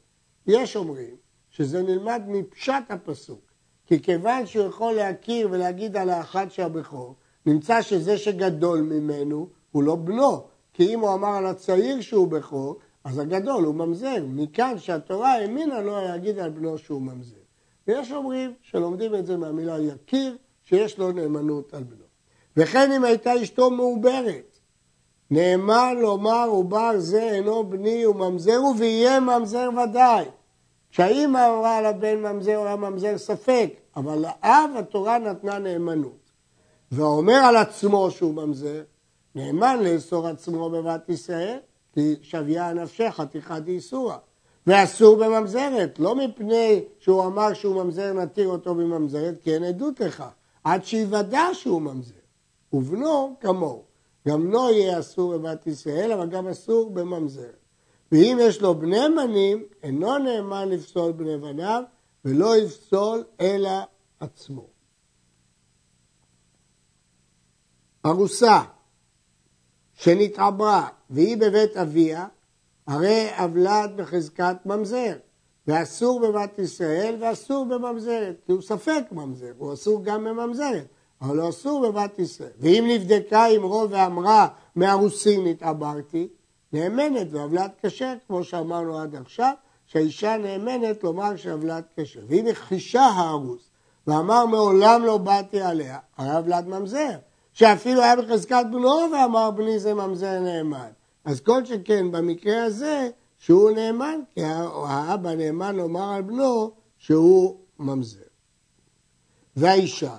יש 0.48 0.76
אומרים 0.76 1.16
שזה 1.50 1.82
נלמד 1.82 2.22
מפשט 2.28 2.84
הפסוק, 2.90 3.42
כי 3.86 4.02
כיוון 4.02 4.46
שהוא 4.46 4.66
יכול 4.66 4.94
להכיר 4.94 5.48
ולהגיד 5.52 5.98
על 5.98 6.10
האחד 6.10 6.48
שהבכור, 6.50 7.16
נמצא 7.46 7.82
שזה 7.82 8.18
שגדול 8.18 8.82
ממנו 8.82 9.50
הוא 9.72 9.84
לא 9.84 9.96
בנו, 9.96 10.44
כי 10.74 10.94
אם 10.94 11.00
הוא 11.00 11.14
אמר 11.14 11.36
על 11.36 11.46
הצעיר 11.46 12.02
שהוא 12.02 12.28
בכור, 12.28 12.78
אז 13.04 13.20
הגדול 13.20 13.64
הוא 13.64 13.76
ממזר. 13.76 14.26
מכאן 14.28 14.78
שהתורה 14.78 15.34
האמינה 15.34 15.82
לו 15.82 16.02
להגיד 16.02 16.40
על 16.40 16.50
בנו 16.50 16.78
שהוא 16.78 17.02
ממזר. 17.02 17.43
ויש 17.88 18.12
אומרים 18.12 18.54
שלומדים 18.62 19.16
את 19.16 19.26
זה 19.26 19.38
מהמילה 19.38 19.80
יכיר, 19.80 20.38
שיש 20.64 20.98
לו 20.98 21.12
נאמנות 21.12 21.74
על 21.74 21.84
בנו. 21.84 22.04
וכן 22.58 22.92
אם 22.92 23.04
הייתה 23.04 23.44
אשתו 23.44 23.72
מעוברת, 23.72 24.60
נאמר 25.32 25.94
לומר 25.94 26.48
עובר 26.48 26.92
זה 26.98 27.22
אינו 27.22 27.70
בני 27.70 28.06
וממזר 28.06 28.56
הוא 28.56 28.76
ויהיה 28.78 29.20
ממזר 29.20 29.70
ודאי. 29.84 30.26
כשהאימא 30.92 31.50
אמרה 31.50 31.78
על 31.78 31.86
הבן 31.86 32.22
ממזר 32.22 32.58
או 32.58 32.68
הממזר 32.68 33.18
ספק, 33.18 33.74
אבל 33.96 34.18
לאב 34.18 34.70
התורה 34.80 35.18
נתנה 35.18 35.60
נאמנות. 35.60 36.32
ואומר 36.92 37.34
על 37.34 37.56
עצמו 37.56 38.12
שהוא 38.12 38.34
ממזר, 38.34 38.84
נאמן 39.36 39.80
לאסור 39.84 40.28
עצמו 40.28 40.70
בבת 40.70 41.10
ישראל, 41.10 41.58
כי 41.94 42.16
שוויה 42.22 42.74
נפשך 42.74 43.14
חתיכת 43.16 43.62
איסורה. 43.68 44.18
ואסור 44.68 45.16
בממזרת, 45.16 46.00
לא 46.00 46.16
מפני 46.16 46.84
שהוא 47.00 47.26
אמר 47.26 47.54
שהוא 47.54 47.84
ממזר 47.84 48.14
נתיר 48.14 48.48
אותו 48.48 48.76
בממזרת, 48.76 49.36
כי 49.44 49.54
אין 49.54 49.64
עדות 49.64 50.00
לכך, 50.00 50.30
עד 50.64 50.86
שיוודע 50.86 51.48
שהוא 51.54 51.82
ממזר. 51.82 52.14
ובנו 52.74 53.36
כמוהו. 53.40 53.84
גם 54.28 54.42
בנו 54.42 54.70
יהיה 54.70 55.00
אסור 55.00 55.38
בבת 55.38 55.68
ישראל, 55.68 56.12
אבל 56.12 56.30
גם 56.30 56.48
אסור 56.48 56.90
בממזרת. 56.90 57.58
ואם 58.12 58.38
יש 58.42 58.62
לו 58.62 58.76
בני 58.76 59.00
בנים, 59.18 59.64
אינו 59.84 60.18
נאמן 60.18 60.70
לפסול 60.70 61.12
בני 61.12 61.38
בניו, 61.38 61.84
ולא 62.26 62.58
יפסול 62.58 63.24
אלא 63.42 63.70
עצמו. 64.20 64.68
ארוסה 68.06 68.62
שנתעברה 69.94 70.88
והיא 71.10 71.38
בבית 71.38 71.78
אביה, 71.78 72.28
הרי 72.88 73.28
אבלת 73.32 73.96
בחזקת 73.96 74.56
ממזר, 74.66 75.14
ואסור 75.68 76.20
בבת 76.20 76.60
ישראל 76.60 77.16
ואסור 77.22 77.66
בממזרת, 77.66 78.36
כי 78.46 78.52
הוא 78.52 78.62
ספק 78.62 79.04
ממזר, 79.12 79.52
הוא 79.58 79.74
אסור 79.74 80.04
גם 80.04 80.24
בממזרת, 80.24 80.86
אבל 81.22 81.40
הוא 81.40 81.50
אסור 81.50 81.88
בבת 81.88 82.20
ישראל. 82.20 82.50
ואם 82.60 82.86
נבדקה 82.90 83.46
עם 83.46 83.64
רוב 83.64 83.92
ואמרה 83.92 84.48
מארוסין 84.76 85.48
התעברתי, 85.48 86.28
נאמנת 86.74 87.28
ועוולת 87.32 87.72
כשר, 87.84 88.14
כמו 88.28 88.44
שאמרנו 88.44 89.00
עד 89.00 89.16
עכשיו, 89.16 89.54
שהאישה 89.86 90.38
נאמנת 90.38 91.04
לומר 91.04 91.36
שעוולת 91.36 91.84
כשר. 91.96 92.20
ואם 92.28 92.48
הכחישה 92.48 93.02
הארוס 93.02 93.70
ואמר 94.08 94.46
מעולם 94.46 95.06
לא 95.06 95.18
באתי 95.18 95.62
עליה, 95.62 95.98
הרי 96.18 96.36
עוולת 96.36 96.66
ממזר, 96.66 97.18
שאפילו 97.54 98.02
היה 98.02 98.16
בחזקת 98.16 98.66
בנו 98.72 99.00
ואמר 99.14 99.52
בני 99.52 99.80
זה 99.80 99.94
ממזר 99.94 100.40
נאמן. 100.40 100.90
אז 101.26 101.42
כל 101.42 101.66
שכן 101.66 102.12
במקרה 102.12 102.64
הזה 102.64 103.10
שהוא 103.38 103.72
נאמן, 103.72 104.20
כי 104.36 104.42
האבא 104.44 105.36
נאמן 105.36 105.76
לומר 105.76 106.14
על 106.14 106.22
בנו 106.22 106.72
שהוא 106.98 107.58
ממזר. 107.80 108.20
והאישה 109.56 110.16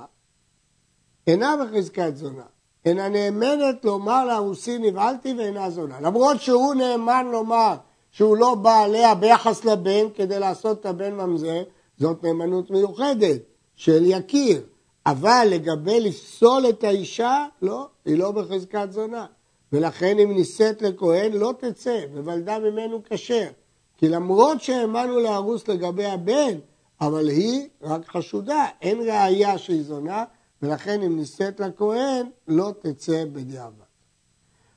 אינה 1.27 1.55
בחזקת 1.57 2.17
זונה, 2.17 2.45
אינה 2.85 3.09
נאמנת 3.09 3.85
לומר 3.85 4.25
לארוסי 4.25 4.79
נבהלתי 4.79 5.35
ואינה 5.39 5.71
זונה. 5.71 6.01
למרות 6.01 6.41
שהוא 6.41 6.75
נאמן 6.75 7.27
לומר 7.33 7.75
שהוא 8.11 8.37
לא 8.37 8.55
בא 8.55 8.79
עליה 8.79 9.15
ביחס 9.15 9.65
לבן 9.65 10.11
כדי 10.15 10.39
לעשות 10.39 10.81
את 10.81 10.87
הבן 10.87 11.15
ממזר, 11.15 11.63
זאת 11.99 12.25
נאמנות 12.25 12.71
מיוחדת 12.71 13.41
של 13.77 14.03
יקיר. 14.07 14.63
אבל 15.07 15.47
לגבי 15.51 16.01
לפסול 16.01 16.69
את 16.69 16.85
האישה, 16.85 17.47
לא, 17.63 17.87
היא 18.05 18.19
לא 18.19 18.31
בחזקת 18.31 18.89
זונה. 18.91 19.27
ולכן 19.75 20.19
אם 20.19 20.33
נישאת 20.33 20.83
לכהן 20.83 21.33
לא 21.33 21.55
תצא, 21.59 22.01
וולדה 22.15 22.59
ממנו 22.59 23.03
כשר. 23.05 23.49
כי 23.97 24.09
למרות 24.09 24.63
שהאמנו 24.63 25.21
להרוס 25.21 25.69
לגבי 25.69 26.07
הבן, 26.07 26.59
אבל 27.01 27.29
היא 27.29 27.69
רק 27.83 28.09
חשודה, 28.09 28.67
אין 28.83 29.01
ראייה 29.01 29.59
שהיא 29.59 29.83
זונה, 29.83 30.25
ולכן 30.63 31.03
אם 31.03 31.17
נישאת 31.17 31.61
לכהן 31.61 32.27
לא 32.49 32.73
תצא 32.81 33.25
בדיעבד. 33.33 33.85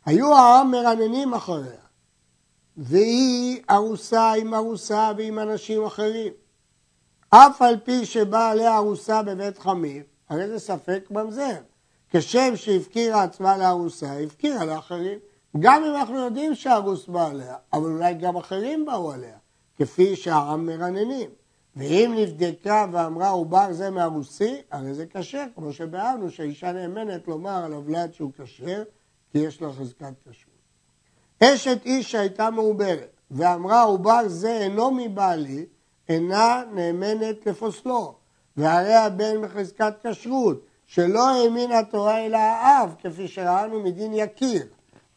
היו 0.05 0.35
העם 0.35 0.71
מרננים 0.71 1.33
אחריה, 1.33 1.81
והיא 2.77 3.61
ארוסה 3.69 4.33
עם 4.33 4.53
ארוסה 4.53 5.11
ועם 5.17 5.39
אנשים 5.39 5.85
אחרים. 5.85 6.33
אף 7.29 7.61
על 7.61 7.77
פי 7.83 8.05
שבאה 8.05 8.49
עליה 8.49 8.77
ארוסה 8.77 9.23
בבית 9.23 9.57
חמיב, 9.57 10.03
הרי 10.29 10.47
זה 10.47 10.59
ספק 10.59 11.07
ממזר. 11.11 11.57
כשם 12.11 12.55
שהפקירה 12.55 13.23
עצמה 13.23 13.57
לארוסה, 13.57 14.19
הפקירה 14.19 14.65
לאחרים. 14.65 15.19
גם 15.59 15.83
אם 15.83 15.95
אנחנו 15.95 16.17
יודעים 16.17 16.55
שהרוס 16.55 17.07
בא 17.07 17.27
עליה, 17.27 17.55
אבל 17.73 17.85
אולי 17.85 18.13
גם 18.13 18.35
אחרים 18.35 18.85
באו 18.85 19.11
עליה, 19.11 19.37
כפי 19.77 20.15
שהעם 20.15 20.65
מרננים. 20.65 21.29
ואם 21.75 22.13
נבדקה 22.17 22.85
ואמרה 22.91 23.29
עובר 23.29 23.73
זה 23.73 23.89
מהרוסי, 23.89 24.61
הרי 24.71 24.93
זה 24.93 25.05
כשר, 25.05 25.43
כמו 25.55 25.73
שביארנו 25.73 26.31
שהאישה 26.31 26.71
נאמנת 26.71 27.27
לומר 27.27 27.63
על 27.65 27.73
הוולד 27.73 28.13
שהוא 28.13 28.31
כשר, 28.37 28.83
כי 29.31 29.37
יש 29.37 29.61
לה 29.61 29.73
חזקת 29.73 30.13
כשרות. 30.21 30.57
אשת 31.43 31.85
איש 31.85 32.11
שהייתה 32.11 32.49
מעוברת 32.49 33.17
ואמרה 33.31 33.81
עובר 33.81 34.21
זה 34.27 34.57
אינו 34.57 34.91
מבעלי, 34.91 35.65
אינה 36.09 36.63
נאמנת 36.73 37.45
לפוסלו, 37.45 38.15
והרי 38.57 38.95
הבן 38.95 39.41
בחזקת 39.41 39.93
כשרות, 40.03 40.66
שלא 40.87 41.29
האמין 41.29 41.71
התורה 41.71 42.25
אלא 42.25 42.37
האב, 42.37 42.95
כפי 42.99 43.27
שראינו 43.27 43.83
מדין 43.83 44.13
יקיר. 44.13 44.67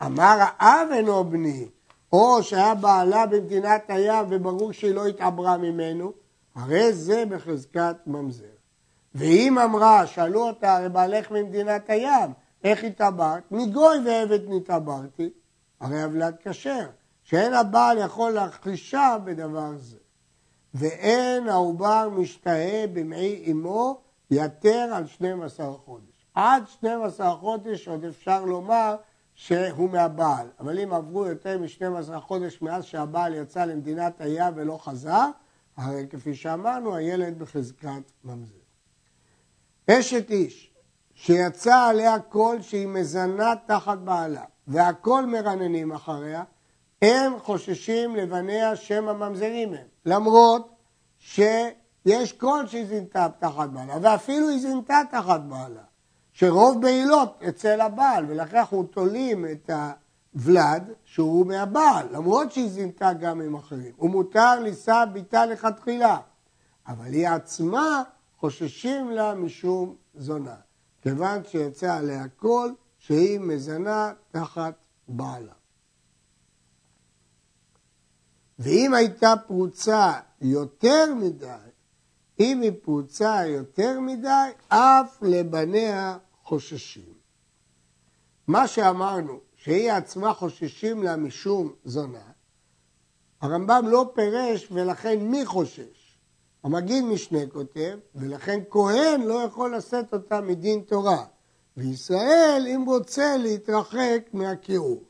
אמר 0.03 0.37
האב 0.39 0.89
אינו 0.93 1.25
בני, 1.25 1.69
או 2.13 2.43
שהיה 2.43 2.75
בעלה 2.75 3.27
במדינת 3.27 3.83
הים 3.89 4.27
וברור 4.29 4.73
שהיא 4.73 4.95
לא 4.95 5.07
התעברה 5.07 5.57
ממנו, 5.57 6.13
הרי 6.55 6.93
זה 6.93 7.25
בחזקת 7.29 7.97
ממזר. 8.07 8.45
ואם 9.15 9.59
אמרה, 9.59 10.07
שאלו 10.07 10.49
אותה, 10.49 10.77
הרי 10.77 10.89
בעלך 10.89 11.31
ממדינת 11.31 11.91
הים, 11.91 12.33
איך 12.65 12.85
התעברת? 12.85 13.43
מגוי 13.51 13.99
ועבד 14.05 14.41
נתעברתי, 14.49 15.31
הרי 15.81 16.03
הוולד 16.03 16.35
כשר, 16.43 16.87
שאין 17.23 17.55
הבעל 17.55 17.99
יכול 17.99 18.31
להכחישה 18.31 19.17
בדבר 19.25 19.71
זה. 19.77 19.97
ואין 20.75 21.49
העובר 21.49 22.09
משתהה 22.09 22.87
במעי 22.93 23.53
אמו 23.53 24.01
יתר 24.31 24.91
על 24.95 25.07
12 25.07 25.73
חודש. 25.73 26.27
עד 26.35 26.63
12 26.69 27.35
חודש 27.35 27.89
עוד 27.89 28.05
אפשר 28.05 28.45
לומר 28.45 28.97
שהוא 29.35 29.91
מהבעל, 29.91 30.47
אבל 30.61 30.79
אם 30.79 30.93
עברו 30.93 31.27
יותר 31.27 31.59
מ-12 31.59 32.21
חודש 32.21 32.63
מאז 32.63 32.85
שהבעל 32.85 33.35
יצא 33.35 33.65
למדינת 33.65 34.21
הים 34.21 34.53
ולא 34.57 34.79
חזר, 34.83 35.27
הרי 35.77 36.07
כפי 36.11 36.35
שאמרנו, 36.35 36.95
הילד 36.95 37.39
בחזקת 37.39 38.13
ממזר. 38.25 38.55
אשת 39.91 40.31
איש 40.31 40.75
שיצא 41.15 41.89
עליה 41.89 42.19
קול 42.19 42.63
שהיא 42.63 42.87
מזנה 42.87 43.55
תחת 43.67 43.99
בעלה, 43.99 44.45
והכל 44.67 45.27
מרננים 45.27 45.93
אחריה, 45.93 46.45
הם 47.03 47.39
חוששים 47.39 48.17
לבניה 48.17 48.77
שם 48.77 49.09
הממזרים 49.09 49.75
הם, 49.75 49.87
למרות 50.07 50.75
שיש 52.05 52.33
קול 52.33 52.67
שהיא 52.67 52.87
זינתה 52.87 53.29
תחת 53.39 53.69
בעלה, 53.69 53.95
ואפילו 54.03 54.49
היא 54.49 54.61
זינתה 54.61 55.01
תחת 55.11 55.41
בעלה, 55.41 55.83
שרוב 56.33 56.83
בעילות 56.83 57.43
אצל 57.49 57.81
הבעל, 57.81 58.25
ולכן 58.29 58.57
אנחנו 58.57 58.83
תולים 58.83 59.47
את 59.47 59.71
הוולד 60.35 60.93
שהוא 61.05 61.47
מהבעל, 61.47 62.07
למרות 62.13 62.53
שהיא 62.53 62.71
זינתה 62.71 63.13
גם 63.13 63.41
עם 63.41 63.55
אחרים. 63.55 63.93
ומותר 63.99 64.61
לישא 64.61 65.05
ביתה 65.13 65.47
לכתחילה, 65.47 66.19
אבל 66.87 67.13
היא 67.13 67.29
עצמה 67.29 68.03
חוששים 68.39 69.11
לה 69.11 69.35
משום 69.35 69.97
זונה, 70.15 70.57
כיוון 71.03 71.45
שיצא 71.45 71.95
עליה 71.95 72.29
קול 72.29 72.75
שהיא 72.99 73.41
מזנה 73.41 74.13
תחת 74.31 74.75
בעלה. 75.09 75.53
ואם 78.59 78.95
הייתה 78.95 79.35
פרוצה 79.47 80.13
יותר 80.41 81.15
מדי, 81.15 81.70
אם 82.41 82.61
היא 82.61 82.73
פרוצה 82.83 83.47
יותר 83.47 84.01
מדי, 84.01 84.51
אף 84.69 85.19
לבניה 85.23 86.19
חוששים. 86.45 87.15
מה 88.47 88.67
שאמרנו, 88.67 89.41
שהיא 89.57 89.93
עצמה 89.93 90.35
חוששים 90.35 91.03
לה 91.03 91.17
משום 91.17 91.73
זונה, 91.85 92.31
הרמב"ם 93.41 93.85
לא 93.89 94.13
פירש 94.15 94.69
ולכן 94.73 95.19
מי 95.19 95.47
חושש? 95.47 96.19
המגיד 96.65 97.05
משנה 97.05 97.39
כותב, 97.53 97.99
ולכן 98.15 98.61
כהן 98.71 99.23
לא 99.23 99.35
יכול 99.35 99.77
לשאת 99.77 100.13
אותה 100.15 100.41
מדין 100.41 100.81
תורה, 100.81 101.25
וישראל 101.77 102.67
אם 102.75 102.85
רוצה 102.87 103.37
להתרחק 103.37 104.29
מהקירור. 104.33 105.03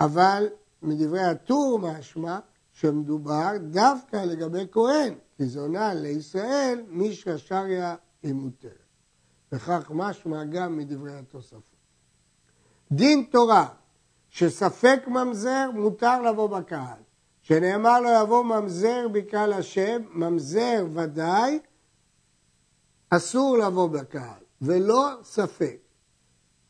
אבל 0.00 0.48
מדברי 0.82 1.22
הטור 1.24 1.78
משמע 1.78 2.38
שמדובר 2.72 3.50
דווקא 3.60 4.16
לגבי 4.16 4.66
כהן, 4.72 5.14
כי 5.38 5.46
זונה 5.46 5.94
לישראל 5.94 6.82
מישרא 6.88 7.38
שריה 7.38 7.96
היא 8.22 8.32
מותרת. 8.32 8.72
וכך 9.52 9.90
משמע 9.94 10.44
גם 10.44 10.76
מדברי 10.76 11.14
התוספות. 11.18 11.76
דין 12.92 13.26
תורה 13.30 13.68
שספק 14.28 15.00
ממזר 15.06 15.70
מותר 15.74 16.22
לבוא 16.22 16.46
בקהל. 16.46 16.98
שנאמר 17.42 18.00
לו 18.00 18.08
יבוא 18.22 18.44
ממזר 18.44 19.08
בקהל 19.12 19.52
השם, 19.52 20.02
ממזר 20.10 20.86
ודאי, 20.92 21.58
אסור 23.10 23.58
לבוא 23.58 23.88
בקהל, 23.88 24.42
ולא 24.62 25.08
ספק. 25.22 25.76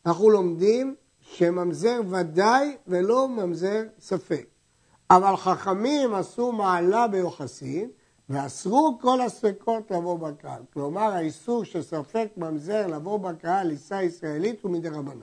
אנחנו 0.06 0.30
לומדים 0.30 0.94
שממזר 1.20 2.00
ודאי 2.10 2.76
ולא 2.86 3.28
ממזר 3.28 3.82
ספק. 4.00 4.46
אבל 5.10 5.36
חכמים 5.36 6.14
עשו 6.14 6.52
מעלה 6.52 7.08
ביוחסין 7.08 7.90
ואסרו 8.30 8.98
כל 9.00 9.20
הספקות 9.20 9.90
לבוא 9.90 10.18
בקהל. 10.18 10.62
כלומר, 10.72 11.12
האיסור 11.12 11.64
של 11.64 11.82
ספק 11.82 12.28
ממזר 12.36 12.86
לבוא 12.86 13.18
בקהל 13.18 13.66
לישא 13.66 13.94
ישראלית 14.02 14.62
הוא 14.62 14.72
מדי 14.72 14.88
רבנן. 14.88 15.20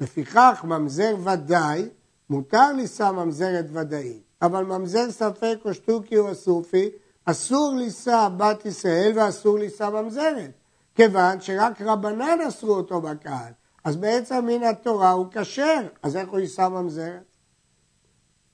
לפיכך, 0.00 0.64
ממזר 0.64 1.16
ודאי, 1.24 1.88
מותר 2.30 2.72
לישא 2.72 3.10
ממזרת 3.10 3.66
ודאית, 3.72 4.22
אבל 4.42 4.64
ממזר 4.64 5.10
ספק 5.10 5.58
או 5.64 5.74
שטוקי 5.74 6.18
או 6.18 6.32
אסופי, 6.32 6.90
אסור 7.24 7.74
לישא 7.76 8.28
בת 8.36 8.66
ישראל 8.66 9.12
ואסור 9.14 9.58
לישא 9.58 9.90
ממזרת, 9.90 10.50
כיוון 10.94 11.40
שרק 11.40 11.82
רבנן 11.82 12.38
אסרו 12.48 12.74
אותו 12.74 13.00
בקהל. 13.00 13.52
אז 13.84 13.96
בעצם 13.96 14.46
מן 14.46 14.62
התורה 14.62 15.10
הוא 15.10 15.26
כשר, 15.30 15.80
אז 16.02 16.16
איך 16.16 16.28
הוא 16.28 16.38
יישא 16.38 16.68
ממזרת? 16.68 17.22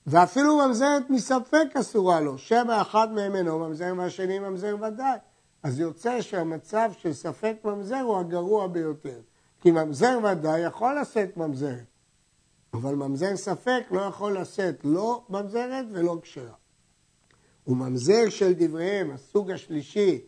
ואפילו 0.07 0.57
ממזרת 0.57 1.09
מספק 1.09 1.67
אסורה 1.79 2.19
לו, 2.19 2.37
שמא 2.37 2.81
אחד 2.81 3.11
מהם 3.13 3.35
אינו 3.35 3.59
ממזר 3.59 3.93
והשני 3.97 4.39
ממזר 4.39 4.75
ודאי. 4.81 5.17
אז 5.63 5.79
יוצא 5.79 6.21
שהמצב 6.21 6.91
של 6.97 7.13
ספק 7.13 7.55
ממזר 7.63 7.99
הוא 7.99 8.19
הגרוע 8.19 8.67
ביותר. 8.67 9.19
כי 9.61 9.71
ממזר 9.71 10.19
ודאי 10.23 10.59
יכול 10.59 10.99
לשאת 11.01 11.37
ממזרת, 11.37 11.85
אבל 12.73 12.95
ממזר 12.95 13.35
ספק 13.35 13.83
לא 13.91 14.01
יכול 14.01 14.37
לשאת 14.37 14.75
לא 14.83 15.23
ממזרת 15.29 15.85
ולא 15.91 16.17
כשרה. 16.21 16.53
וממזר 17.67 18.29
של 18.29 18.53
דבריהם, 18.57 19.11
הסוג 19.11 19.51
השלישי, 19.51 20.21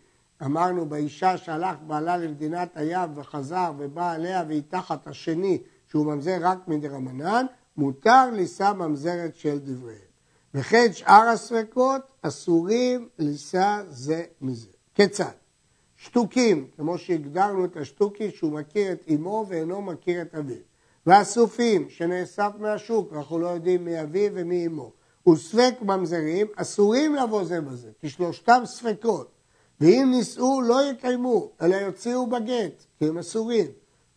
אמרנו 0.45 0.85
באישה 0.85 1.37
שהלך 1.37 1.75
בעלה 1.87 2.17
למדינת 2.17 2.77
הים 2.77 3.09
וחזר 3.15 3.71
ובא 3.77 4.11
עליה 4.11 4.43
והיא 4.47 4.63
תחת 4.67 5.07
השני, 5.07 5.61
שהוא 5.87 6.05
ממזר 6.05 6.37
רק 6.41 6.67
מדרמנן, 6.67 7.45
מותר 7.77 8.29
לישא 8.33 8.73
ממזרת 8.73 9.35
של 9.35 9.59
דבריהם. 9.59 10.07
וכן 10.53 10.93
שאר 10.93 11.27
הספקות 11.27 12.01
אסורים 12.21 13.09
לישא 13.19 13.81
זה 13.89 14.23
מזה. 14.41 14.69
כיצד? 14.95 15.31
שתוקים, 15.97 16.67
כמו 16.77 16.97
שהגדרנו 16.97 17.65
את 17.65 17.77
השתוקי 17.77 18.31
שהוא 18.31 18.51
מכיר 18.51 18.91
את 18.91 19.03
אמו 19.13 19.45
ואינו 19.49 19.81
מכיר 19.81 20.21
את 20.21 20.35
אביו. 20.35 20.57
והסופים 21.05 21.89
שנאסף 21.89 22.51
מהשוק, 22.59 23.13
אנחנו 23.13 23.39
לא 23.39 23.47
יודעים 23.47 23.85
מי 23.85 24.01
אביו 24.01 24.31
ומי 24.33 24.67
אמו. 24.67 24.91
וספק 25.29 25.73
ממזרים 25.81 26.47
אסורים 26.55 27.15
לבוא 27.15 27.43
זה 27.43 27.61
בזה, 27.61 27.89
כי 28.01 28.09
שלושתם 28.09 28.61
ספקות. 28.65 29.31
ואם 29.81 30.07
נישאו 30.11 30.61
לא 30.61 30.91
יקיימו, 30.91 31.51
אלא 31.61 31.75
יוציאו 31.75 32.27
בגט, 32.27 32.85
כי 32.99 33.05
הם 33.07 33.17
אסורים. 33.17 33.65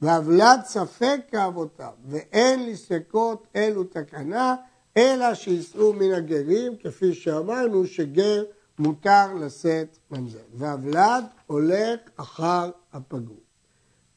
והבלת 0.02 0.64
ספק 0.64 1.20
כאבותיו, 1.30 1.92
ואין 2.06 2.66
לספקות 2.66 3.46
אלו 3.56 3.84
תקנה, 3.84 4.56
אלא 4.96 5.34
שיישאו 5.34 5.92
מן 5.92 6.12
הגרים, 6.12 6.76
כפי 6.76 7.14
שאמרנו 7.14 7.86
שגר 7.86 8.44
מותר 8.78 9.34
לשאת 9.34 9.98
ממזר. 10.10 10.38
והוולד 10.54 11.24
הולך 11.46 12.00
אחר 12.16 12.70
הפגום. 12.92 13.40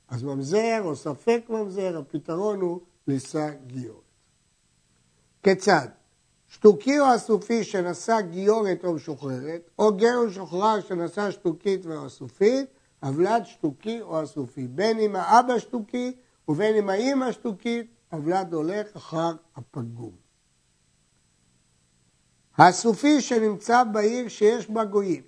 אז 0.10 0.24
ממזר 0.24 0.82
או 0.84 0.96
ספק 0.96 1.42
ממזר, 1.50 1.98
הפתרון 1.98 2.62
הוא 2.62 2.80
לישא 3.08 3.50
גיורת. 3.68 4.04
כיצד? 5.44 5.88
שטוקי 6.48 7.00
או 7.00 7.16
אסופי 7.16 7.64
שנשא 7.64 8.22
גיורת 8.22 8.86
או 8.86 8.94
משוחררת, 8.94 9.70
או 9.80 9.98
גר 9.98 10.18
או 10.18 10.28
משוחרר 10.28 10.82
שנשא 10.82 11.32
שטוקית 11.32 11.86
או 11.86 12.08
אסופית, 12.08 12.66
הוולד 13.04 13.46
שטוקי 13.46 14.02
או 14.02 14.24
אסופי. 14.24 14.68
בין 14.68 15.00
אם 15.00 15.16
האבא 15.16 15.60
שטוקי 15.60 16.16
ובין 16.48 16.76
אם 16.76 16.90
האימא 16.90 17.32
שטוקית, 17.32 17.88
הוולד 18.12 18.54
הולך 18.54 18.96
אחר 18.96 19.32
הפגום. 19.56 20.12
הסופי 22.58 23.22
שנמצא 23.22 23.84
בעיר 23.84 24.28
שיש 24.28 24.70
בה 24.70 24.86
גויים, 24.86 25.22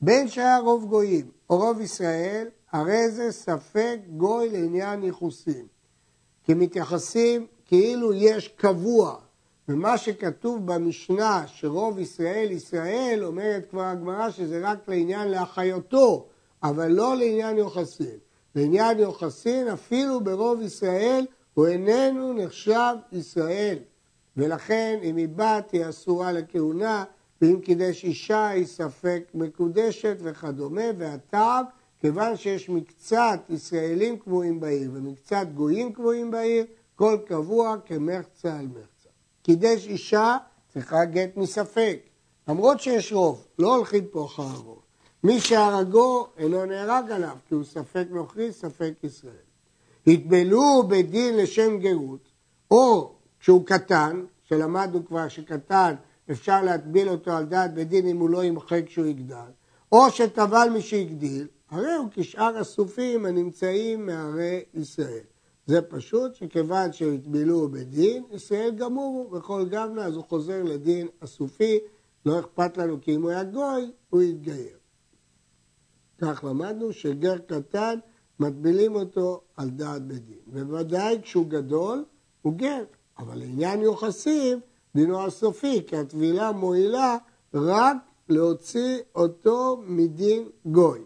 בין 0.00 0.28
שהיה 0.28 0.58
רוב 0.58 0.84
גויים 0.84 1.30
או 1.50 1.56
רוב 1.56 1.80
ישראל, 1.80 2.48
הרי 2.72 3.10
זה 3.10 3.32
ספק 3.32 3.98
גוי 4.16 4.48
לעניין 4.50 5.02
ייחוסים. 5.02 5.66
כי 6.44 6.54
מתייחסים 6.54 7.46
כאילו 7.64 8.14
יש 8.14 8.48
קבוע, 8.48 9.16
ומה 9.68 9.98
שכתוב 9.98 10.66
במשנה 10.66 11.46
שרוב 11.46 11.98
ישראל 11.98 12.50
ישראל, 12.50 13.20
אומרת 13.24 13.70
כבר 13.70 13.82
הגמרא 13.82 14.30
שזה 14.30 14.60
רק 14.62 14.88
לעניין 14.88 15.30
לאחיותו, 15.30 16.28
אבל 16.64 16.92
לא 16.92 17.16
לעניין 17.16 17.58
יוחסין. 17.58 18.18
לעניין 18.54 18.98
יוחסין, 18.98 19.68
אפילו 19.68 20.20
ברוב 20.20 20.62
ישראל, 20.62 21.26
הוא 21.54 21.66
איננו 21.66 22.32
נחשב 22.32 22.94
ישראל. 23.12 23.78
ולכן 24.36 24.98
אם 25.02 25.16
היא 25.16 25.28
בת 25.36 25.70
היא 25.72 25.88
אסורה 25.88 26.32
לכהונה, 26.32 27.04
ואם 27.42 27.60
קידש 27.60 28.04
אישה 28.04 28.48
היא 28.48 28.66
ספק 28.66 29.22
מקודשת 29.34 30.16
וכדומה, 30.20 30.82
והטעם, 30.98 31.64
כיוון 32.00 32.36
שיש 32.36 32.68
מקצת 32.68 33.40
ישראלים 33.48 34.18
קבועים 34.18 34.60
בעיר 34.60 34.90
ומקצת 34.94 35.46
גויים 35.54 35.92
קבועים 35.92 36.30
בעיר, 36.30 36.64
כל 36.94 37.18
קבוע 37.26 37.76
כמחצה 37.86 38.58
על 38.58 38.66
מחצה. 38.66 39.08
קידש 39.42 39.86
אישה 39.86 40.36
צריכה 40.68 41.04
גט 41.04 41.36
מספק, 41.36 41.98
למרות 42.48 42.80
שיש 42.80 43.12
רוב, 43.12 43.46
לא 43.58 43.76
הולכים 43.76 44.04
פה 44.10 44.24
אחר 44.24 44.42
הרוב. 44.42 44.83
מי 45.24 45.40
שהרגו 45.40 46.26
אינו 46.38 46.64
נהרג 46.64 47.10
עליו, 47.10 47.36
כי 47.48 47.54
הוא 47.54 47.64
ספק 47.64 48.06
נוכרי, 48.10 48.52
ספק 48.52 48.92
ישראל. 49.02 49.34
התבלו 50.06 50.82
בדין 50.88 51.36
לשם 51.36 51.78
גרות, 51.78 52.28
או 52.70 53.12
כשהוא 53.40 53.66
קטן, 53.66 54.24
שלמדנו 54.42 55.06
כבר 55.06 55.28
שקטן 55.28 55.94
אפשר 56.30 56.62
להטביל 56.62 57.08
אותו 57.08 57.32
על 57.32 57.44
דעת 57.44 57.74
בדין 57.74 58.06
אם 58.06 58.18
הוא 58.18 58.30
לא 58.30 58.44
ימחה 58.44 58.82
כשהוא 58.82 59.06
יגדל, 59.06 59.50
או 59.92 60.10
שטבל 60.10 60.68
מי 60.72 60.80
שהגדיל, 60.80 61.46
הרי 61.70 61.94
הוא 61.94 62.08
כשאר 62.14 62.58
הסופים 62.58 63.26
הנמצאים 63.26 64.06
מערי 64.06 64.62
ישראל. 64.74 65.24
זה 65.66 65.82
פשוט 65.82 66.34
שכיוון 66.34 66.92
שהטבילו 66.92 67.68
בדין, 67.68 68.24
ישראל 68.32 68.70
גמור 68.76 69.30
בכל 69.30 69.64
גבנה, 69.64 70.04
אז 70.04 70.16
הוא 70.16 70.24
חוזר 70.28 70.62
לדין 70.62 71.08
הסופי, 71.22 71.78
לא 72.26 72.40
אכפת 72.40 72.78
לנו 72.78 73.00
כי 73.00 73.14
אם 73.14 73.22
הוא 73.22 73.30
היה 73.30 73.44
גוי, 73.44 73.90
הוא 74.10 74.22
יתגייר. 74.22 74.83
כך 76.24 76.44
למדנו 76.44 76.92
שגר 76.92 77.38
קטן, 77.38 77.98
מטבילים 78.40 78.94
אותו 78.94 79.40
על 79.56 79.70
דעת 79.70 80.02
בדין. 80.06 80.38
ובוודאי 80.48 81.18
כשהוא 81.22 81.46
גדול, 81.46 82.04
הוא 82.42 82.52
גר. 82.52 82.84
אבל 83.18 83.38
לעניין 83.38 83.80
יוחסים, 83.80 84.60
דינו 84.94 85.24
הסופי, 85.26 85.82
כי 85.86 85.96
הטבילה 85.96 86.52
מועילה 86.52 87.16
רק 87.54 87.96
להוציא 88.28 88.98
אותו 89.14 89.82
מדין 89.86 90.48
גוי. 90.66 91.00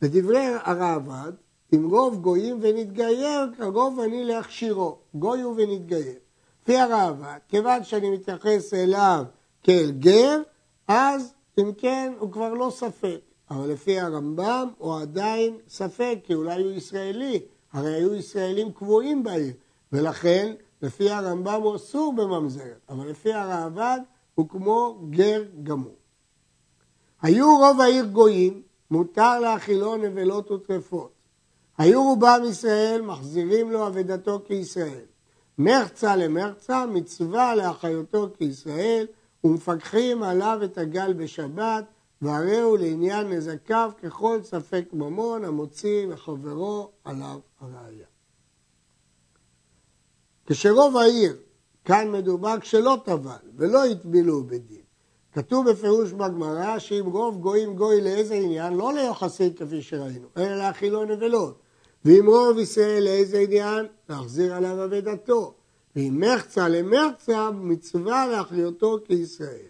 בדברי 0.00 0.46
הרעב"ד, 0.62 1.32
אם 1.74 1.88
רוב 1.90 2.20
גויים 2.20 2.58
ונתגייר, 2.62 3.50
כרוב 3.58 4.00
אני 4.00 4.24
להכשירו. 4.24 4.98
גוי 5.14 5.40
הוא 5.40 5.54
ונתגייר. 5.56 6.18
לפי 6.62 6.76
הרעב"ד, 6.76 7.38
כיוון 7.48 7.84
שאני 7.84 8.10
מתייחס 8.10 8.74
אליו 8.74 9.24
כאל 9.62 9.90
גר, 9.90 10.42
אז 10.88 11.34
אם 11.58 11.72
כן 11.78 12.12
הוא 12.18 12.32
כבר 12.32 12.54
לא 12.54 12.70
ספק. 12.70 13.20
אבל 13.50 13.68
לפי 13.68 14.00
הרמב"ם 14.00 14.68
הוא 14.78 14.96
עדיין 14.96 15.58
ספק, 15.68 16.18
כי 16.24 16.34
אולי 16.34 16.62
הוא 16.62 16.72
ישראלי. 16.72 17.42
הרי 17.72 17.94
היו 17.94 18.14
ישראלים 18.14 18.72
קבועים 18.72 19.22
בעיר, 19.22 19.52
ולכן 19.92 20.54
לפי 20.82 21.10
הרמב"ם 21.10 21.60
הוא 21.62 21.76
אסור 21.76 22.12
בממזרת, 22.16 22.80
אבל 22.88 23.08
לפי 23.08 23.32
הרעב"ד 23.32 24.00
הוא 24.34 24.48
כמו 24.48 24.98
גר 25.10 25.42
גמור. 25.62 25.96
היו 27.22 27.58
רוב 27.58 27.80
העיר 27.80 28.04
גויים, 28.04 28.62
מותר 28.90 29.40
להאכילו 29.40 29.96
נבלות 29.96 30.50
וטרפות. 30.50 31.12
היו 31.78 32.02
רובם 32.02 32.40
ישראל, 32.48 33.02
מחזירים 33.02 33.70
לו 33.70 33.86
אבדתו 33.86 34.40
כישראל. 34.46 35.04
מרצה 35.58 36.16
למרצה, 36.16 36.86
מצווה 36.86 37.54
לאחיותו 37.54 38.28
כישראל, 38.38 39.06
ומפקחים 39.46 40.22
עליו 40.22 40.60
את 40.64 40.78
הגל 40.78 41.12
בשבת, 41.12 41.84
והרי 42.22 42.60
הוא 42.60 42.78
לעניין 42.78 43.32
נזקיו 43.32 43.90
ככל 44.02 44.38
ספק 44.42 44.84
ממון 44.92 45.44
המוציא 45.44 46.06
מחברו 46.06 46.90
עליו 47.04 47.38
הראייה. 47.60 48.06
כשרוב 50.46 50.96
העיר, 50.96 51.36
כאן 51.84 52.12
מדובר 52.12 52.60
כשלא 52.60 52.96
טבל 53.04 53.36
ולא 53.56 53.84
הטבילו 53.84 54.44
בדין, 54.44 54.82
כתוב 55.32 55.70
בפירוש 55.70 56.12
בגמרא 56.12 56.78
שאם 56.78 57.06
רוב 57.06 57.40
גויים 57.40 57.76
גוי 57.76 58.00
לאיזה 58.00 58.34
עניין, 58.34 58.74
לא 58.74 58.92
ליוחסין 58.92 59.54
כפי 59.54 59.82
שראינו, 59.82 60.28
אלא 60.36 60.56
להאכילו 60.56 61.04
נבלות. 61.04 61.58
ואם 62.04 62.26
רוב 62.26 62.58
ישראל 62.58 63.04
לאיזה 63.04 63.38
עניין, 63.38 63.86
להחזיר 64.08 64.54
עליו 64.54 64.84
אבדתו. 64.84 65.54
ואם 65.96 66.22
מחצה 66.26 66.68
למחצה, 66.68 67.50
מצווה 67.50 68.26
להחליותו 68.26 68.98
כישראל. 69.04 69.68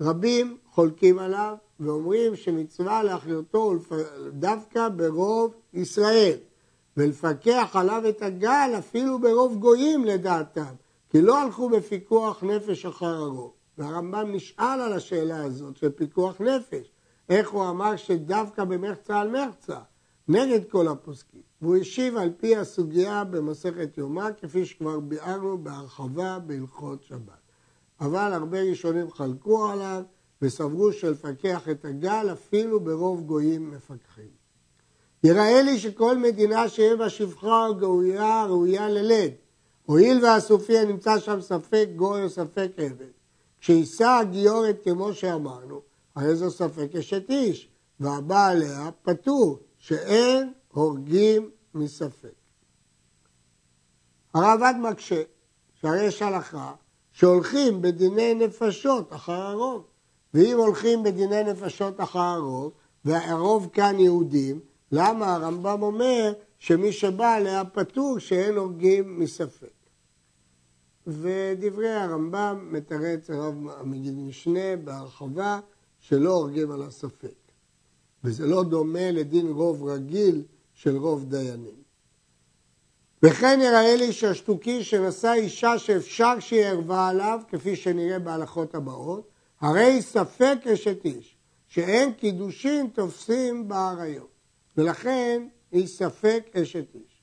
רבים 0.00 0.56
חולקים 0.70 1.18
עליו 1.18 1.54
ואומרים 1.80 2.36
שמצווה 2.36 3.02
להחליותו 3.02 3.74
דווקא 4.32 4.88
ברוב 4.88 5.54
ישראל, 5.74 6.38
ולפקח 6.96 7.70
עליו 7.74 8.02
את 8.08 8.22
הגל 8.22 8.74
אפילו 8.78 9.18
ברוב 9.18 9.58
גויים 9.58 10.04
לדעתם, 10.04 10.74
כי 11.10 11.22
לא 11.22 11.42
הלכו 11.42 11.68
בפיקוח 11.68 12.42
נפש 12.42 12.86
אחר 12.86 13.14
הרוב. 13.14 13.52
והרמב"ם 13.78 14.32
נשאל 14.32 14.80
על 14.80 14.92
השאלה 14.92 15.44
הזאת 15.44 15.76
של 15.76 15.90
פיקוח 15.90 16.40
נפש, 16.40 16.90
איך 17.28 17.50
הוא 17.50 17.68
אמר 17.70 17.96
שדווקא 17.96 18.64
במחצה 18.64 19.20
על 19.20 19.30
מחצה, 19.30 19.78
נגד 20.28 20.70
כל 20.70 20.88
הפוסקים. 20.88 21.45
והוא 21.62 21.76
השיב 21.76 22.16
על 22.16 22.30
פי 22.36 22.56
הסוגיה 22.56 23.24
במסכת 23.24 23.98
יומא, 23.98 24.28
כפי 24.40 24.66
שכבר 24.66 25.00
ביארנו 25.00 25.58
בהרחבה 25.58 26.38
בהלכות 26.38 27.02
שבת. 27.02 27.46
אבל 28.00 28.32
הרבה 28.32 28.62
ראשונים 28.62 29.10
חלקו 29.10 29.68
עליו 29.68 30.02
וסברו 30.42 30.92
שלפקח 30.92 31.68
את 31.68 31.84
הגל 31.84 32.28
אפילו 32.32 32.80
ברוב 32.80 33.26
גויים 33.26 33.70
מפקחים. 33.70 34.46
יראה 35.24 35.62
לי 35.62 35.78
שכל 35.78 36.18
מדינה 36.18 36.68
שיהיה 36.68 36.96
בה 36.96 37.10
שפחה 37.10 37.66
או 37.66 37.74
גאויה 37.74 38.44
ראויה 38.44 38.88
ללד, 38.88 39.30
הואיל 39.86 40.24
והסופי 40.24 40.78
הנמצא 40.78 41.18
שם 41.18 41.40
ספק 41.40 41.88
גוי 41.96 42.22
או 42.24 42.28
ספק 42.28 42.72
עבד, 42.76 43.06
כשיישא 43.60 44.08
הגיורת 44.08 44.76
כמו 44.84 45.12
שאמרנו, 45.12 45.80
הרי 46.14 46.36
זו 46.36 46.50
ספק 46.50 46.88
אשת 46.98 47.30
איש, 47.30 47.68
והבא 48.00 48.46
עליה 48.46 48.90
פטור, 49.02 49.58
שאין 49.78 50.52
הורגים 50.76 51.50
מספק. 51.74 52.34
הרעב"ד 54.34 54.74
מקשה 54.82 55.22
שהרי 55.80 56.04
יש 56.04 56.22
הלכה 56.22 56.74
שהולכים 57.12 57.82
בדיני 57.82 58.34
נפשות 58.34 59.12
אחר 59.12 59.32
הרוב. 59.32 59.84
ואם 60.34 60.58
הולכים 60.58 61.02
בדיני 61.02 61.44
נפשות 61.44 62.00
אחר 62.00 62.18
הרוב, 62.18 62.72
והרוב 63.04 63.68
כאן 63.72 63.98
יהודים, 63.98 64.60
למה 64.92 65.34
הרמב"ם 65.34 65.82
אומר 65.82 66.32
שמי 66.58 66.92
שבא 66.92 67.34
עליה 67.34 67.64
פטור 67.64 68.18
שאין 68.18 68.56
הורגים 68.56 69.20
מספק? 69.20 69.72
ודברי 71.06 71.92
הרמב"ם 71.92 72.68
מתרץ 72.72 73.30
הרב 73.30 73.54
מגיד 73.84 74.18
משנה 74.18 74.76
בהרחבה 74.84 75.60
שלא 75.98 76.30
הורגים 76.30 76.70
על 76.70 76.82
הספק. 76.82 77.34
וזה 78.24 78.46
לא 78.46 78.64
דומה 78.64 79.10
לדין 79.10 79.48
רוב 79.48 79.84
רגיל 79.84 80.42
של 80.76 80.96
רוב 80.96 81.24
דיינים. 81.24 81.86
וכן 83.22 83.58
יראה 83.62 83.96
לי 83.96 84.12
שהשטוקי 84.12 84.84
שנשא 84.84 85.32
אישה 85.32 85.78
שאפשר 85.78 86.40
שהיא 86.40 86.64
ערבה 86.64 87.08
עליו, 87.08 87.40
כפי 87.48 87.76
שנראה 87.76 88.18
בהלכות 88.18 88.74
הבאות, 88.74 89.28
הרי 89.60 90.02
ספק 90.02 90.58
אשת 90.72 91.04
איש, 91.04 91.36
שאין 91.68 92.12
קידושין 92.12 92.86
תופסים 92.86 93.68
באריות, 93.68 94.30
ולכן 94.76 95.42
היא 95.72 95.86
ספק 95.86 96.50
אשת 96.62 96.94
איש. 96.94 97.22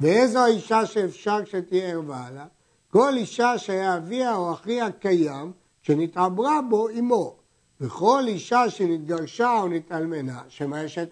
ואיזו 0.00 0.38
האישה 0.38 0.86
שאפשר 0.86 1.44
שתהיה 1.44 1.88
ערבה 1.88 2.26
עליו? 2.26 2.46
כל 2.90 3.12
אישה 3.16 3.58
שהיה 3.58 3.96
אביה 3.96 4.36
או 4.36 4.52
אחיה 4.52 4.90
קיים, 4.90 5.52
שנתעברה 5.82 6.60
בו 6.70 6.88
אמו. 6.88 7.36
וכל 7.80 8.22
אישה 8.26 8.70
שנתגרשה 8.70 9.60
או 9.60 9.68
נתאלמנה, 9.68 10.42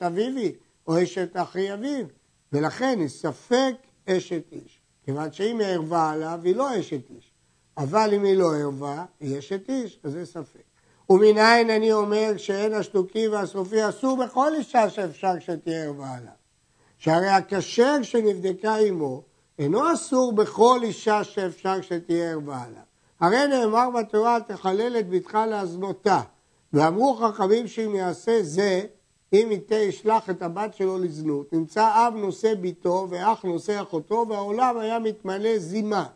אביו 0.01 0.37
היא, 0.37 0.53
או 0.91 1.03
אשת 1.03 1.37
אחי 1.37 1.73
אביו, 1.73 2.07
ולכן 2.53 2.97
היא 3.01 3.09
ספק 3.09 3.75
אשת 4.09 4.43
איש. 4.53 4.81
כיוון 5.05 5.33
שאם 5.33 5.61
היא 5.61 5.67
ערבה 5.67 6.11
עליו, 6.11 6.41
היא 6.45 6.57
לא 6.57 6.81
אשת 6.81 7.11
איש. 7.11 7.33
אבל 7.77 8.15
אם 8.15 8.25
היא 8.25 8.37
לא 8.37 8.57
ערבה, 8.57 9.05
היא 9.21 9.39
אשת 9.39 9.69
איש, 9.69 10.01
אז 10.05 10.13
זה 10.13 10.27
ספק. 10.27 10.63
ומנין 11.11 11.71
אני 11.71 11.93
אומר 11.93 12.33
שאין 12.37 12.75
השתוקי 12.75 13.29
והסופי 13.29 13.89
אסור 13.89 14.25
בכל 14.25 14.55
אישה 14.55 14.91
שאפשר 14.91 15.39
שתהיה 15.41 15.85
ערבה 15.85 16.11
עליו. 16.17 16.33
שהרי 16.99 17.29
הכשר 17.29 18.03
שנבדקה 18.03 18.77
עמו 18.77 19.23
אינו 19.59 19.93
אסור 19.93 20.33
בכל 20.33 20.81
אישה 20.83 21.25
שאפשר 21.25 21.81
שתהיה 21.81 22.31
ערבה 22.31 22.63
עליו. 22.63 22.83
הרי 23.21 23.47
נאמר 23.47 23.91
בתורה 23.91 24.39
תחלל 24.47 24.97
את 24.99 25.09
בתך 25.11 25.35
להזנותה. 25.35 26.21
ואמרו 26.73 27.15
חכמים 27.15 27.69
שאם 27.69 27.95
יעשה 27.95 28.43
זה, 28.43 28.87
אם 29.33 29.49
יתה 29.51 29.75
ישלח 29.75 30.31
את 30.31 30.43
הבת 30.43 30.75
שלו 30.75 30.99
לזנות, 30.99 31.53
נמצא 31.53 31.91
אב 31.95 32.15
נושא 32.17 32.55
ביתו 32.55 33.07
ואח 33.11 33.45
נושא 33.45 33.83
אחותו 33.83 34.27
והעולם 34.29 34.79
היה 34.79 34.99
מתמלא 34.99 35.59
זימה. 35.59 36.07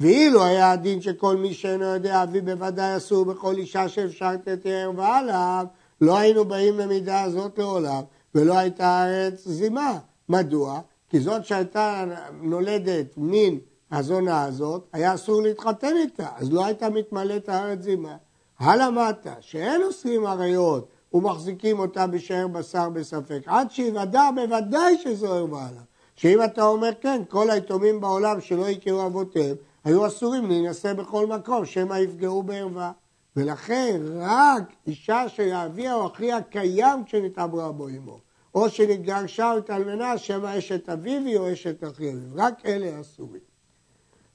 ואילו 0.00 0.44
היה 0.44 0.72
הדין 0.72 1.00
שכל 1.00 1.36
מי 1.36 1.54
שאינו 1.54 1.84
יודע 1.84 2.22
אבי 2.22 2.40
בוודאי 2.40 2.96
אסור 2.96 3.24
בכל 3.24 3.54
אישה 3.54 3.88
שאפשר 3.88 4.36
תתאר 4.36 4.90
ועליו, 4.96 5.66
לא 6.00 6.18
היינו 6.18 6.44
באים 6.44 6.78
למידה 6.78 7.22
הזאת 7.22 7.58
לעולם 7.58 8.02
ולא 8.34 8.58
הייתה 8.58 8.86
הארץ 8.86 9.48
זימה. 9.48 9.98
מדוע? 10.28 10.80
כי 11.08 11.20
זאת 11.20 11.44
שהייתה 11.44 12.04
נולדת 12.42 13.06
מין 13.16 13.58
הזונה 13.92 14.44
הזאת, 14.44 14.88
היה 14.92 15.14
אסור 15.14 15.42
להתחתן 15.42 15.96
איתה, 15.96 16.28
אז 16.36 16.52
לא 16.52 16.64
הייתה 16.64 16.90
מתמלאת 16.90 17.48
הארץ 17.48 17.80
זימה. 17.80 18.16
הלמדת 18.58 19.26
שאין 19.40 19.82
אוסרים 19.82 20.26
עריות 20.26 20.88
ומחזיקים 21.14 21.78
אותה 21.78 22.06
בשאר 22.06 22.48
בשר 22.48 22.88
בספק, 22.88 23.42
עד 23.46 23.70
שיוודע 23.70 24.30
בוודאי 24.34 24.98
שזו 24.98 25.34
ערווה 25.34 25.68
עליו. 25.68 25.82
שאם 26.16 26.44
אתה 26.44 26.64
אומר 26.64 26.90
כן, 27.00 27.22
כל 27.28 27.50
היתומים 27.50 28.00
בעולם 28.00 28.40
שלא 28.40 28.68
הכירו 28.68 29.06
אבותיהם, 29.06 29.56
היו 29.84 30.06
אסורים 30.06 30.48
להינשא 30.48 30.92
בכל 30.92 31.26
מקום, 31.26 31.64
שמא 31.64 31.94
יפגעו 31.94 32.42
בערווה. 32.42 32.92
ולכן 33.36 34.00
רק 34.20 34.62
אישה 34.86 35.28
שאביה 35.28 35.94
או 35.94 36.06
אחיה 36.06 36.42
קיים 36.42 37.04
כשנתעברה 37.04 37.72
בו 37.72 37.88
עמו, 37.88 38.18
או 38.54 38.70
שנתגרשה 38.70 39.52
או 39.52 39.58
התאלמנה, 39.58 40.18
שמא 40.18 40.58
אשת 40.58 40.88
אביבי 40.88 41.36
או 41.36 41.52
אשת 41.52 41.84
אחי 41.84 42.12
אביו. 42.12 42.28
רק 42.34 42.66
אלה 42.66 43.00
אסורים. 43.00 43.40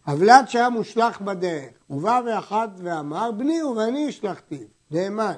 הבלד 0.06 0.46
שהיה 0.48 0.70
מושלך 0.70 1.22
בדרך, 1.22 1.70
ובא 1.90 2.22
ואחד 2.26 2.68
ואמר, 2.78 3.32
בני 3.32 3.63
ובני 3.63 4.08
השלכתיו, 4.08 4.68
נאמן, 4.92 5.38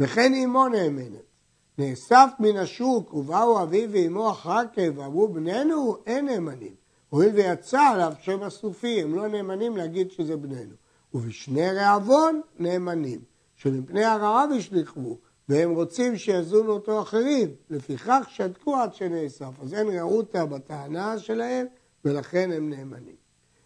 וכן 0.00 0.34
אמו 0.34 0.68
נאמנת. 0.68 1.34
נאסף 1.78 2.30
מן 2.38 2.56
השוק, 2.56 3.14
ובאו 3.14 3.62
אביו 3.62 3.90
ואמו 3.92 4.30
אחר 4.30 4.62
כך, 4.72 4.82
ואמרו, 4.96 5.28
בנינו 5.28 5.96
אין 6.06 6.26
נאמנים. 6.26 6.74
הואיל 7.08 7.34
ויצא 7.34 7.80
עליו 7.80 8.12
שם 8.20 8.42
הסופי, 8.42 9.02
הם 9.02 9.14
לא 9.14 9.28
נאמנים 9.28 9.76
להגיד 9.76 10.10
שזה 10.10 10.36
בנינו. 10.36 10.74
ובשני 11.14 11.70
רעבון 11.70 12.40
נאמנים, 12.58 13.20
שמפני 13.56 14.04
הרעב 14.04 14.50
השליכו, 14.56 15.18
והם 15.48 15.70
רוצים 15.70 16.16
שיזונו 16.16 16.72
אותו 16.72 17.02
אחרים, 17.02 17.48
לפיכך 17.70 18.22
שתקו 18.28 18.76
עד 18.76 18.94
שנאסף. 18.94 19.50
אז 19.62 19.74
אין 19.74 19.88
רעותה 19.88 20.46
בטענה 20.46 21.18
שלהם, 21.18 21.66
ולכן 22.04 22.50
הם 22.52 22.70
נאמנים. 22.70 23.16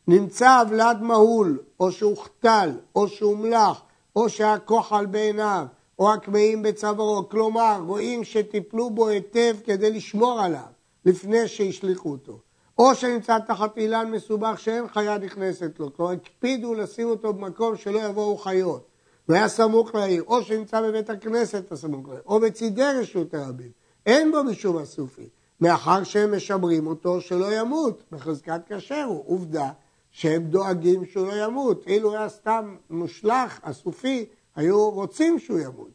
נמצא 0.08 0.60
הוולד 0.60 1.02
מהול, 1.02 1.58
או 1.80 1.92
שהוחתל, 1.92 2.70
או 2.94 3.08
שהומלח, 3.08 3.82
או 4.16 4.28
שהיה 4.28 4.58
כוחל 4.58 5.06
בעיניו, 5.06 5.66
או 5.98 6.12
הקמאים 6.12 6.62
בצווארו, 6.62 7.28
כלומר, 7.28 7.80
רואים 7.86 8.24
שטיפלו 8.24 8.90
בו 8.90 9.08
היטב 9.08 9.56
כדי 9.64 9.90
לשמור 9.90 10.40
עליו, 10.40 10.70
לפני 11.04 11.48
שהשליכו 11.48 12.10
אותו. 12.10 12.38
או 12.78 12.94
שנמצא 12.94 13.38
תחת 13.38 13.78
אילן 13.78 14.10
מסובך 14.10 14.60
שאין 14.60 14.88
חיה 14.88 15.18
נכנסת 15.18 15.78
לו, 15.78 15.96
כלומר 15.96 16.12
הקפידו 16.12 16.74
לשים 16.74 17.08
אותו 17.08 17.32
במקום 17.32 17.76
שלא 17.76 17.98
יבואו 17.98 18.36
חיות, 18.36 18.88
והיה 19.28 19.48
סמוך 19.48 19.94
לעיר, 19.94 20.22
או 20.26 20.42
שנמצא 20.42 20.80
בבית 20.80 21.10
הכנסת 21.10 21.72
הסמוך 21.72 22.08
לעיר, 22.08 22.22
או 22.26 22.40
בצידי 22.40 22.82
רשות 23.00 23.34
הרבים, 23.34 23.70
אין 24.06 24.32
בו 24.32 24.44
משום 24.44 24.78
אסופי, 24.78 25.28
מאחר 25.60 26.04
שהם 26.04 26.36
משמרים 26.36 26.86
אותו 26.86 27.20
שלא 27.20 27.60
ימות, 27.60 28.02
בחזקת 28.12 28.60
כשר 28.68 29.04
הוא, 29.08 29.22
עובדה 29.26 29.70
שהם 30.10 30.42
דואגים 30.42 31.04
שהוא 31.06 31.26
לא 31.26 31.44
ימות. 31.44 31.86
אילו 31.86 32.12
היה 32.12 32.28
סתם 32.28 32.76
מושלך, 32.90 33.60
הסופי, 33.62 34.26
היו 34.58 34.90
רוצים 34.90 35.38
שהוא 35.38 35.58
ימות. 35.58 35.90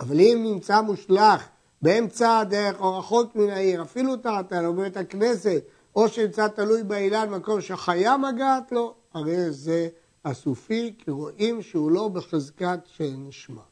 אבל 0.00 0.20
אם 0.20 0.40
נמצא 0.44 0.80
מושלך 0.80 1.48
באמצע 1.82 2.38
הדרך 2.38 2.80
או 2.80 2.98
רחוק 2.98 3.36
מן 3.36 3.50
העיר, 3.50 3.82
אפילו 3.82 4.16
תחתן 4.16 4.64
או 4.64 4.72
בבית 4.72 4.96
הכנסת, 4.96 5.62
או 5.96 6.08
שנמצא 6.08 6.48
תלוי 6.48 6.82
באילן 6.82 7.30
מקום 7.30 7.60
שחיה 7.60 8.16
מגעת 8.16 8.72
לו, 8.72 8.94
הרי 9.14 9.50
זה 9.50 9.88
הסופי, 10.24 10.94
כי 10.98 11.10
רואים 11.10 11.62
שהוא 11.62 11.90
לא 11.90 12.08
בחזקת 12.08 12.78
שנשמע. 12.84 13.62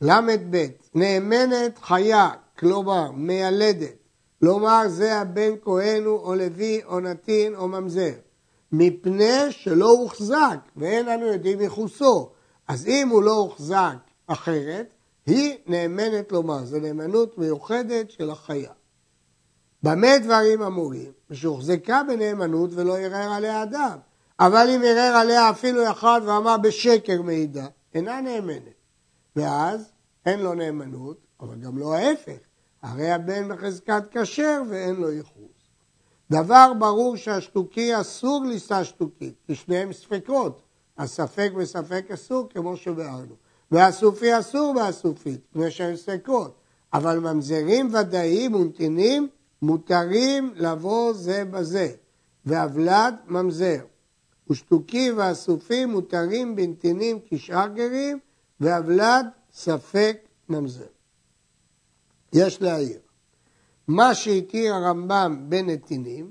ל"ב, 0.00 0.66
נאמנת 0.94 1.78
חיה, 1.78 2.30
כלומר 2.58 3.10
מיילדת, 3.10 3.96
לומר 4.42 4.88
זה 4.88 5.16
הבן 5.20 5.52
כהן 5.62 6.04
הוא 6.04 6.18
או 6.18 6.34
לוי 6.34 6.80
או 6.84 7.00
נתין 7.00 7.54
או 7.54 7.68
ממזר, 7.68 8.14
מפני 8.72 9.50
שלא 9.50 9.90
הוחזק 9.90 10.58
ואין 10.76 11.08
אנו 11.08 11.26
יודעים 11.26 11.60
ייחוסו. 11.60 12.37
אז 12.68 12.86
אם 12.86 13.08
הוא 13.08 13.22
לא 13.22 13.32
הוחזק 13.32 13.96
אחרת, 14.26 14.86
היא 15.26 15.58
נאמנת 15.66 16.32
לומר, 16.32 16.64
זו 16.64 16.78
נאמנות 16.78 17.38
מיוחדת 17.38 18.10
של 18.10 18.30
החיה. 18.30 18.72
במה 19.82 20.18
דברים 20.18 20.62
אמורים? 20.62 21.12
ושהוחזקה 21.30 22.02
בנאמנות 22.08 22.70
ולא 22.74 22.98
ערער 22.98 23.32
עליה 23.32 23.62
אדם. 23.62 23.98
אבל 24.40 24.66
אם 24.74 24.82
ערער 24.84 25.16
עליה 25.16 25.50
אפילו 25.50 25.90
אחד 25.90 26.20
ואמר 26.26 26.56
בשקר 26.56 27.22
מעידה, 27.22 27.66
אינה 27.94 28.20
נאמנת. 28.20 28.62
ואז 29.36 29.92
אין 30.26 30.40
לו 30.40 30.54
נאמנות, 30.54 31.26
אבל 31.40 31.60
גם 31.60 31.78
לא 31.78 31.94
ההפך. 31.94 32.38
הרי 32.82 33.10
הבן 33.10 33.48
בחזקת 33.48 34.02
כשר 34.10 34.62
ואין 34.70 34.96
לו 34.96 35.10
ייחוס. 35.10 35.48
דבר 36.30 36.72
ברור 36.78 37.16
שהשתוקי 37.16 38.00
אסור 38.00 38.44
לישא 38.44 38.84
שתוקית, 38.84 39.34
כי 39.46 39.54
שניהם 39.54 39.92
ספקות. 39.92 40.67
הספק 40.98 41.50
וספק 41.56 42.04
אסור, 42.14 42.48
כמו 42.48 42.76
שביארנו. 42.76 43.34
והסופי 43.70 44.38
אסור 44.38 44.74
והסופית, 44.76 45.40
כמו 45.52 45.70
שהם 45.70 45.96
ספקות. 45.96 46.54
אבל 46.92 47.18
ממזרים 47.18 47.94
ודאיים 47.94 48.54
ונתינים 48.54 49.28
מותרים 49.62 50.52
לבוא 50.56 51.12
זה 51.12 51.44
בזה. 51.44 51.92
והבלד 52.44 53.14
ממזר. 53.26 53.84
ושתוקי 54.50 55.12
והסופי 55.12 55.84
מותרים 55.84 56.56
בנתינים 56.56 57.18
כשאר 57.30 57.68
גרים, 57.68 58.18
והבלד 58.60 59.26
ספק 59.52 60.18
ממזר. 60.48 60.86
יש 62.32 62.62
להעיר. 62.62 63.00
מה 63.88 64.14
שהתיר 64.14 64.74
הרמב"ם 64.74 65.44
בנתינים, 65.48 66.30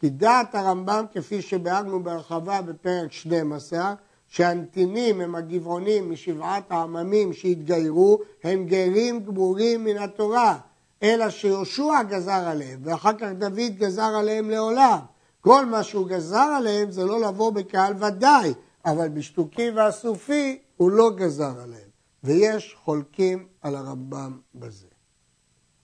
כי 0.00 0.10
דעת 0.10 0.54
הרמב"ם, 0.54 1.04
כפי 1.12 1.42
שביארנו 1.42 2.02
בהרחבה 2.02 2.62
בפרק 2.62 3.12
12, 3.12 3.94
שהנתינים 4.28 5.20
הם 5.20 5.34
הגבעונים 5.34 6.10
משבעת 6.10 6.64
העממים 6.70 7.32
שהתגיירו, 7.32 8.18
הם 8.44 8.66
גרים 8.66 9.24
גמורים 9.24 9.84
מן 9.84 9.96
התורה, 9.98 10.58
אלא 11.02 11.30
שיהושע 11.30 12.02
גזר 12.08 12.32
עליהם, 12.32 12.80
ואחר 12.84 13.12
כך 13.18 13.28
דוד 13.38 13.76
גזר 13.78 14.02
עליהם 14.02 14.50
לעולם. 14.50 14.98
כל 15.40 15.66
מה 15.66 15.82
שהוא 15.82 16.08
גזר 16.08 16.48
עליהם 16.56 16.90
זה 16.90 17.04
לא 17.04 17.20
לבוא 17.20 17.52
בקהל 17.52 17.94
ודאי, 18.04 18.54
אבל 18.84 19.08
בשתוקי 19.08 19.70
והסופי 19.70 20.58
הוא 20.76 20.90
לא 20.90 21.10
גזר 21.16 21.60
עליהם. 21.62 21.88
ויש 22.24 22.76
חולקים 22.84 23.46
על 23.62 23.76
הרמב"ם 23.76 24.38
בזה. 24.54 24.86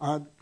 עד. 0.00 0.33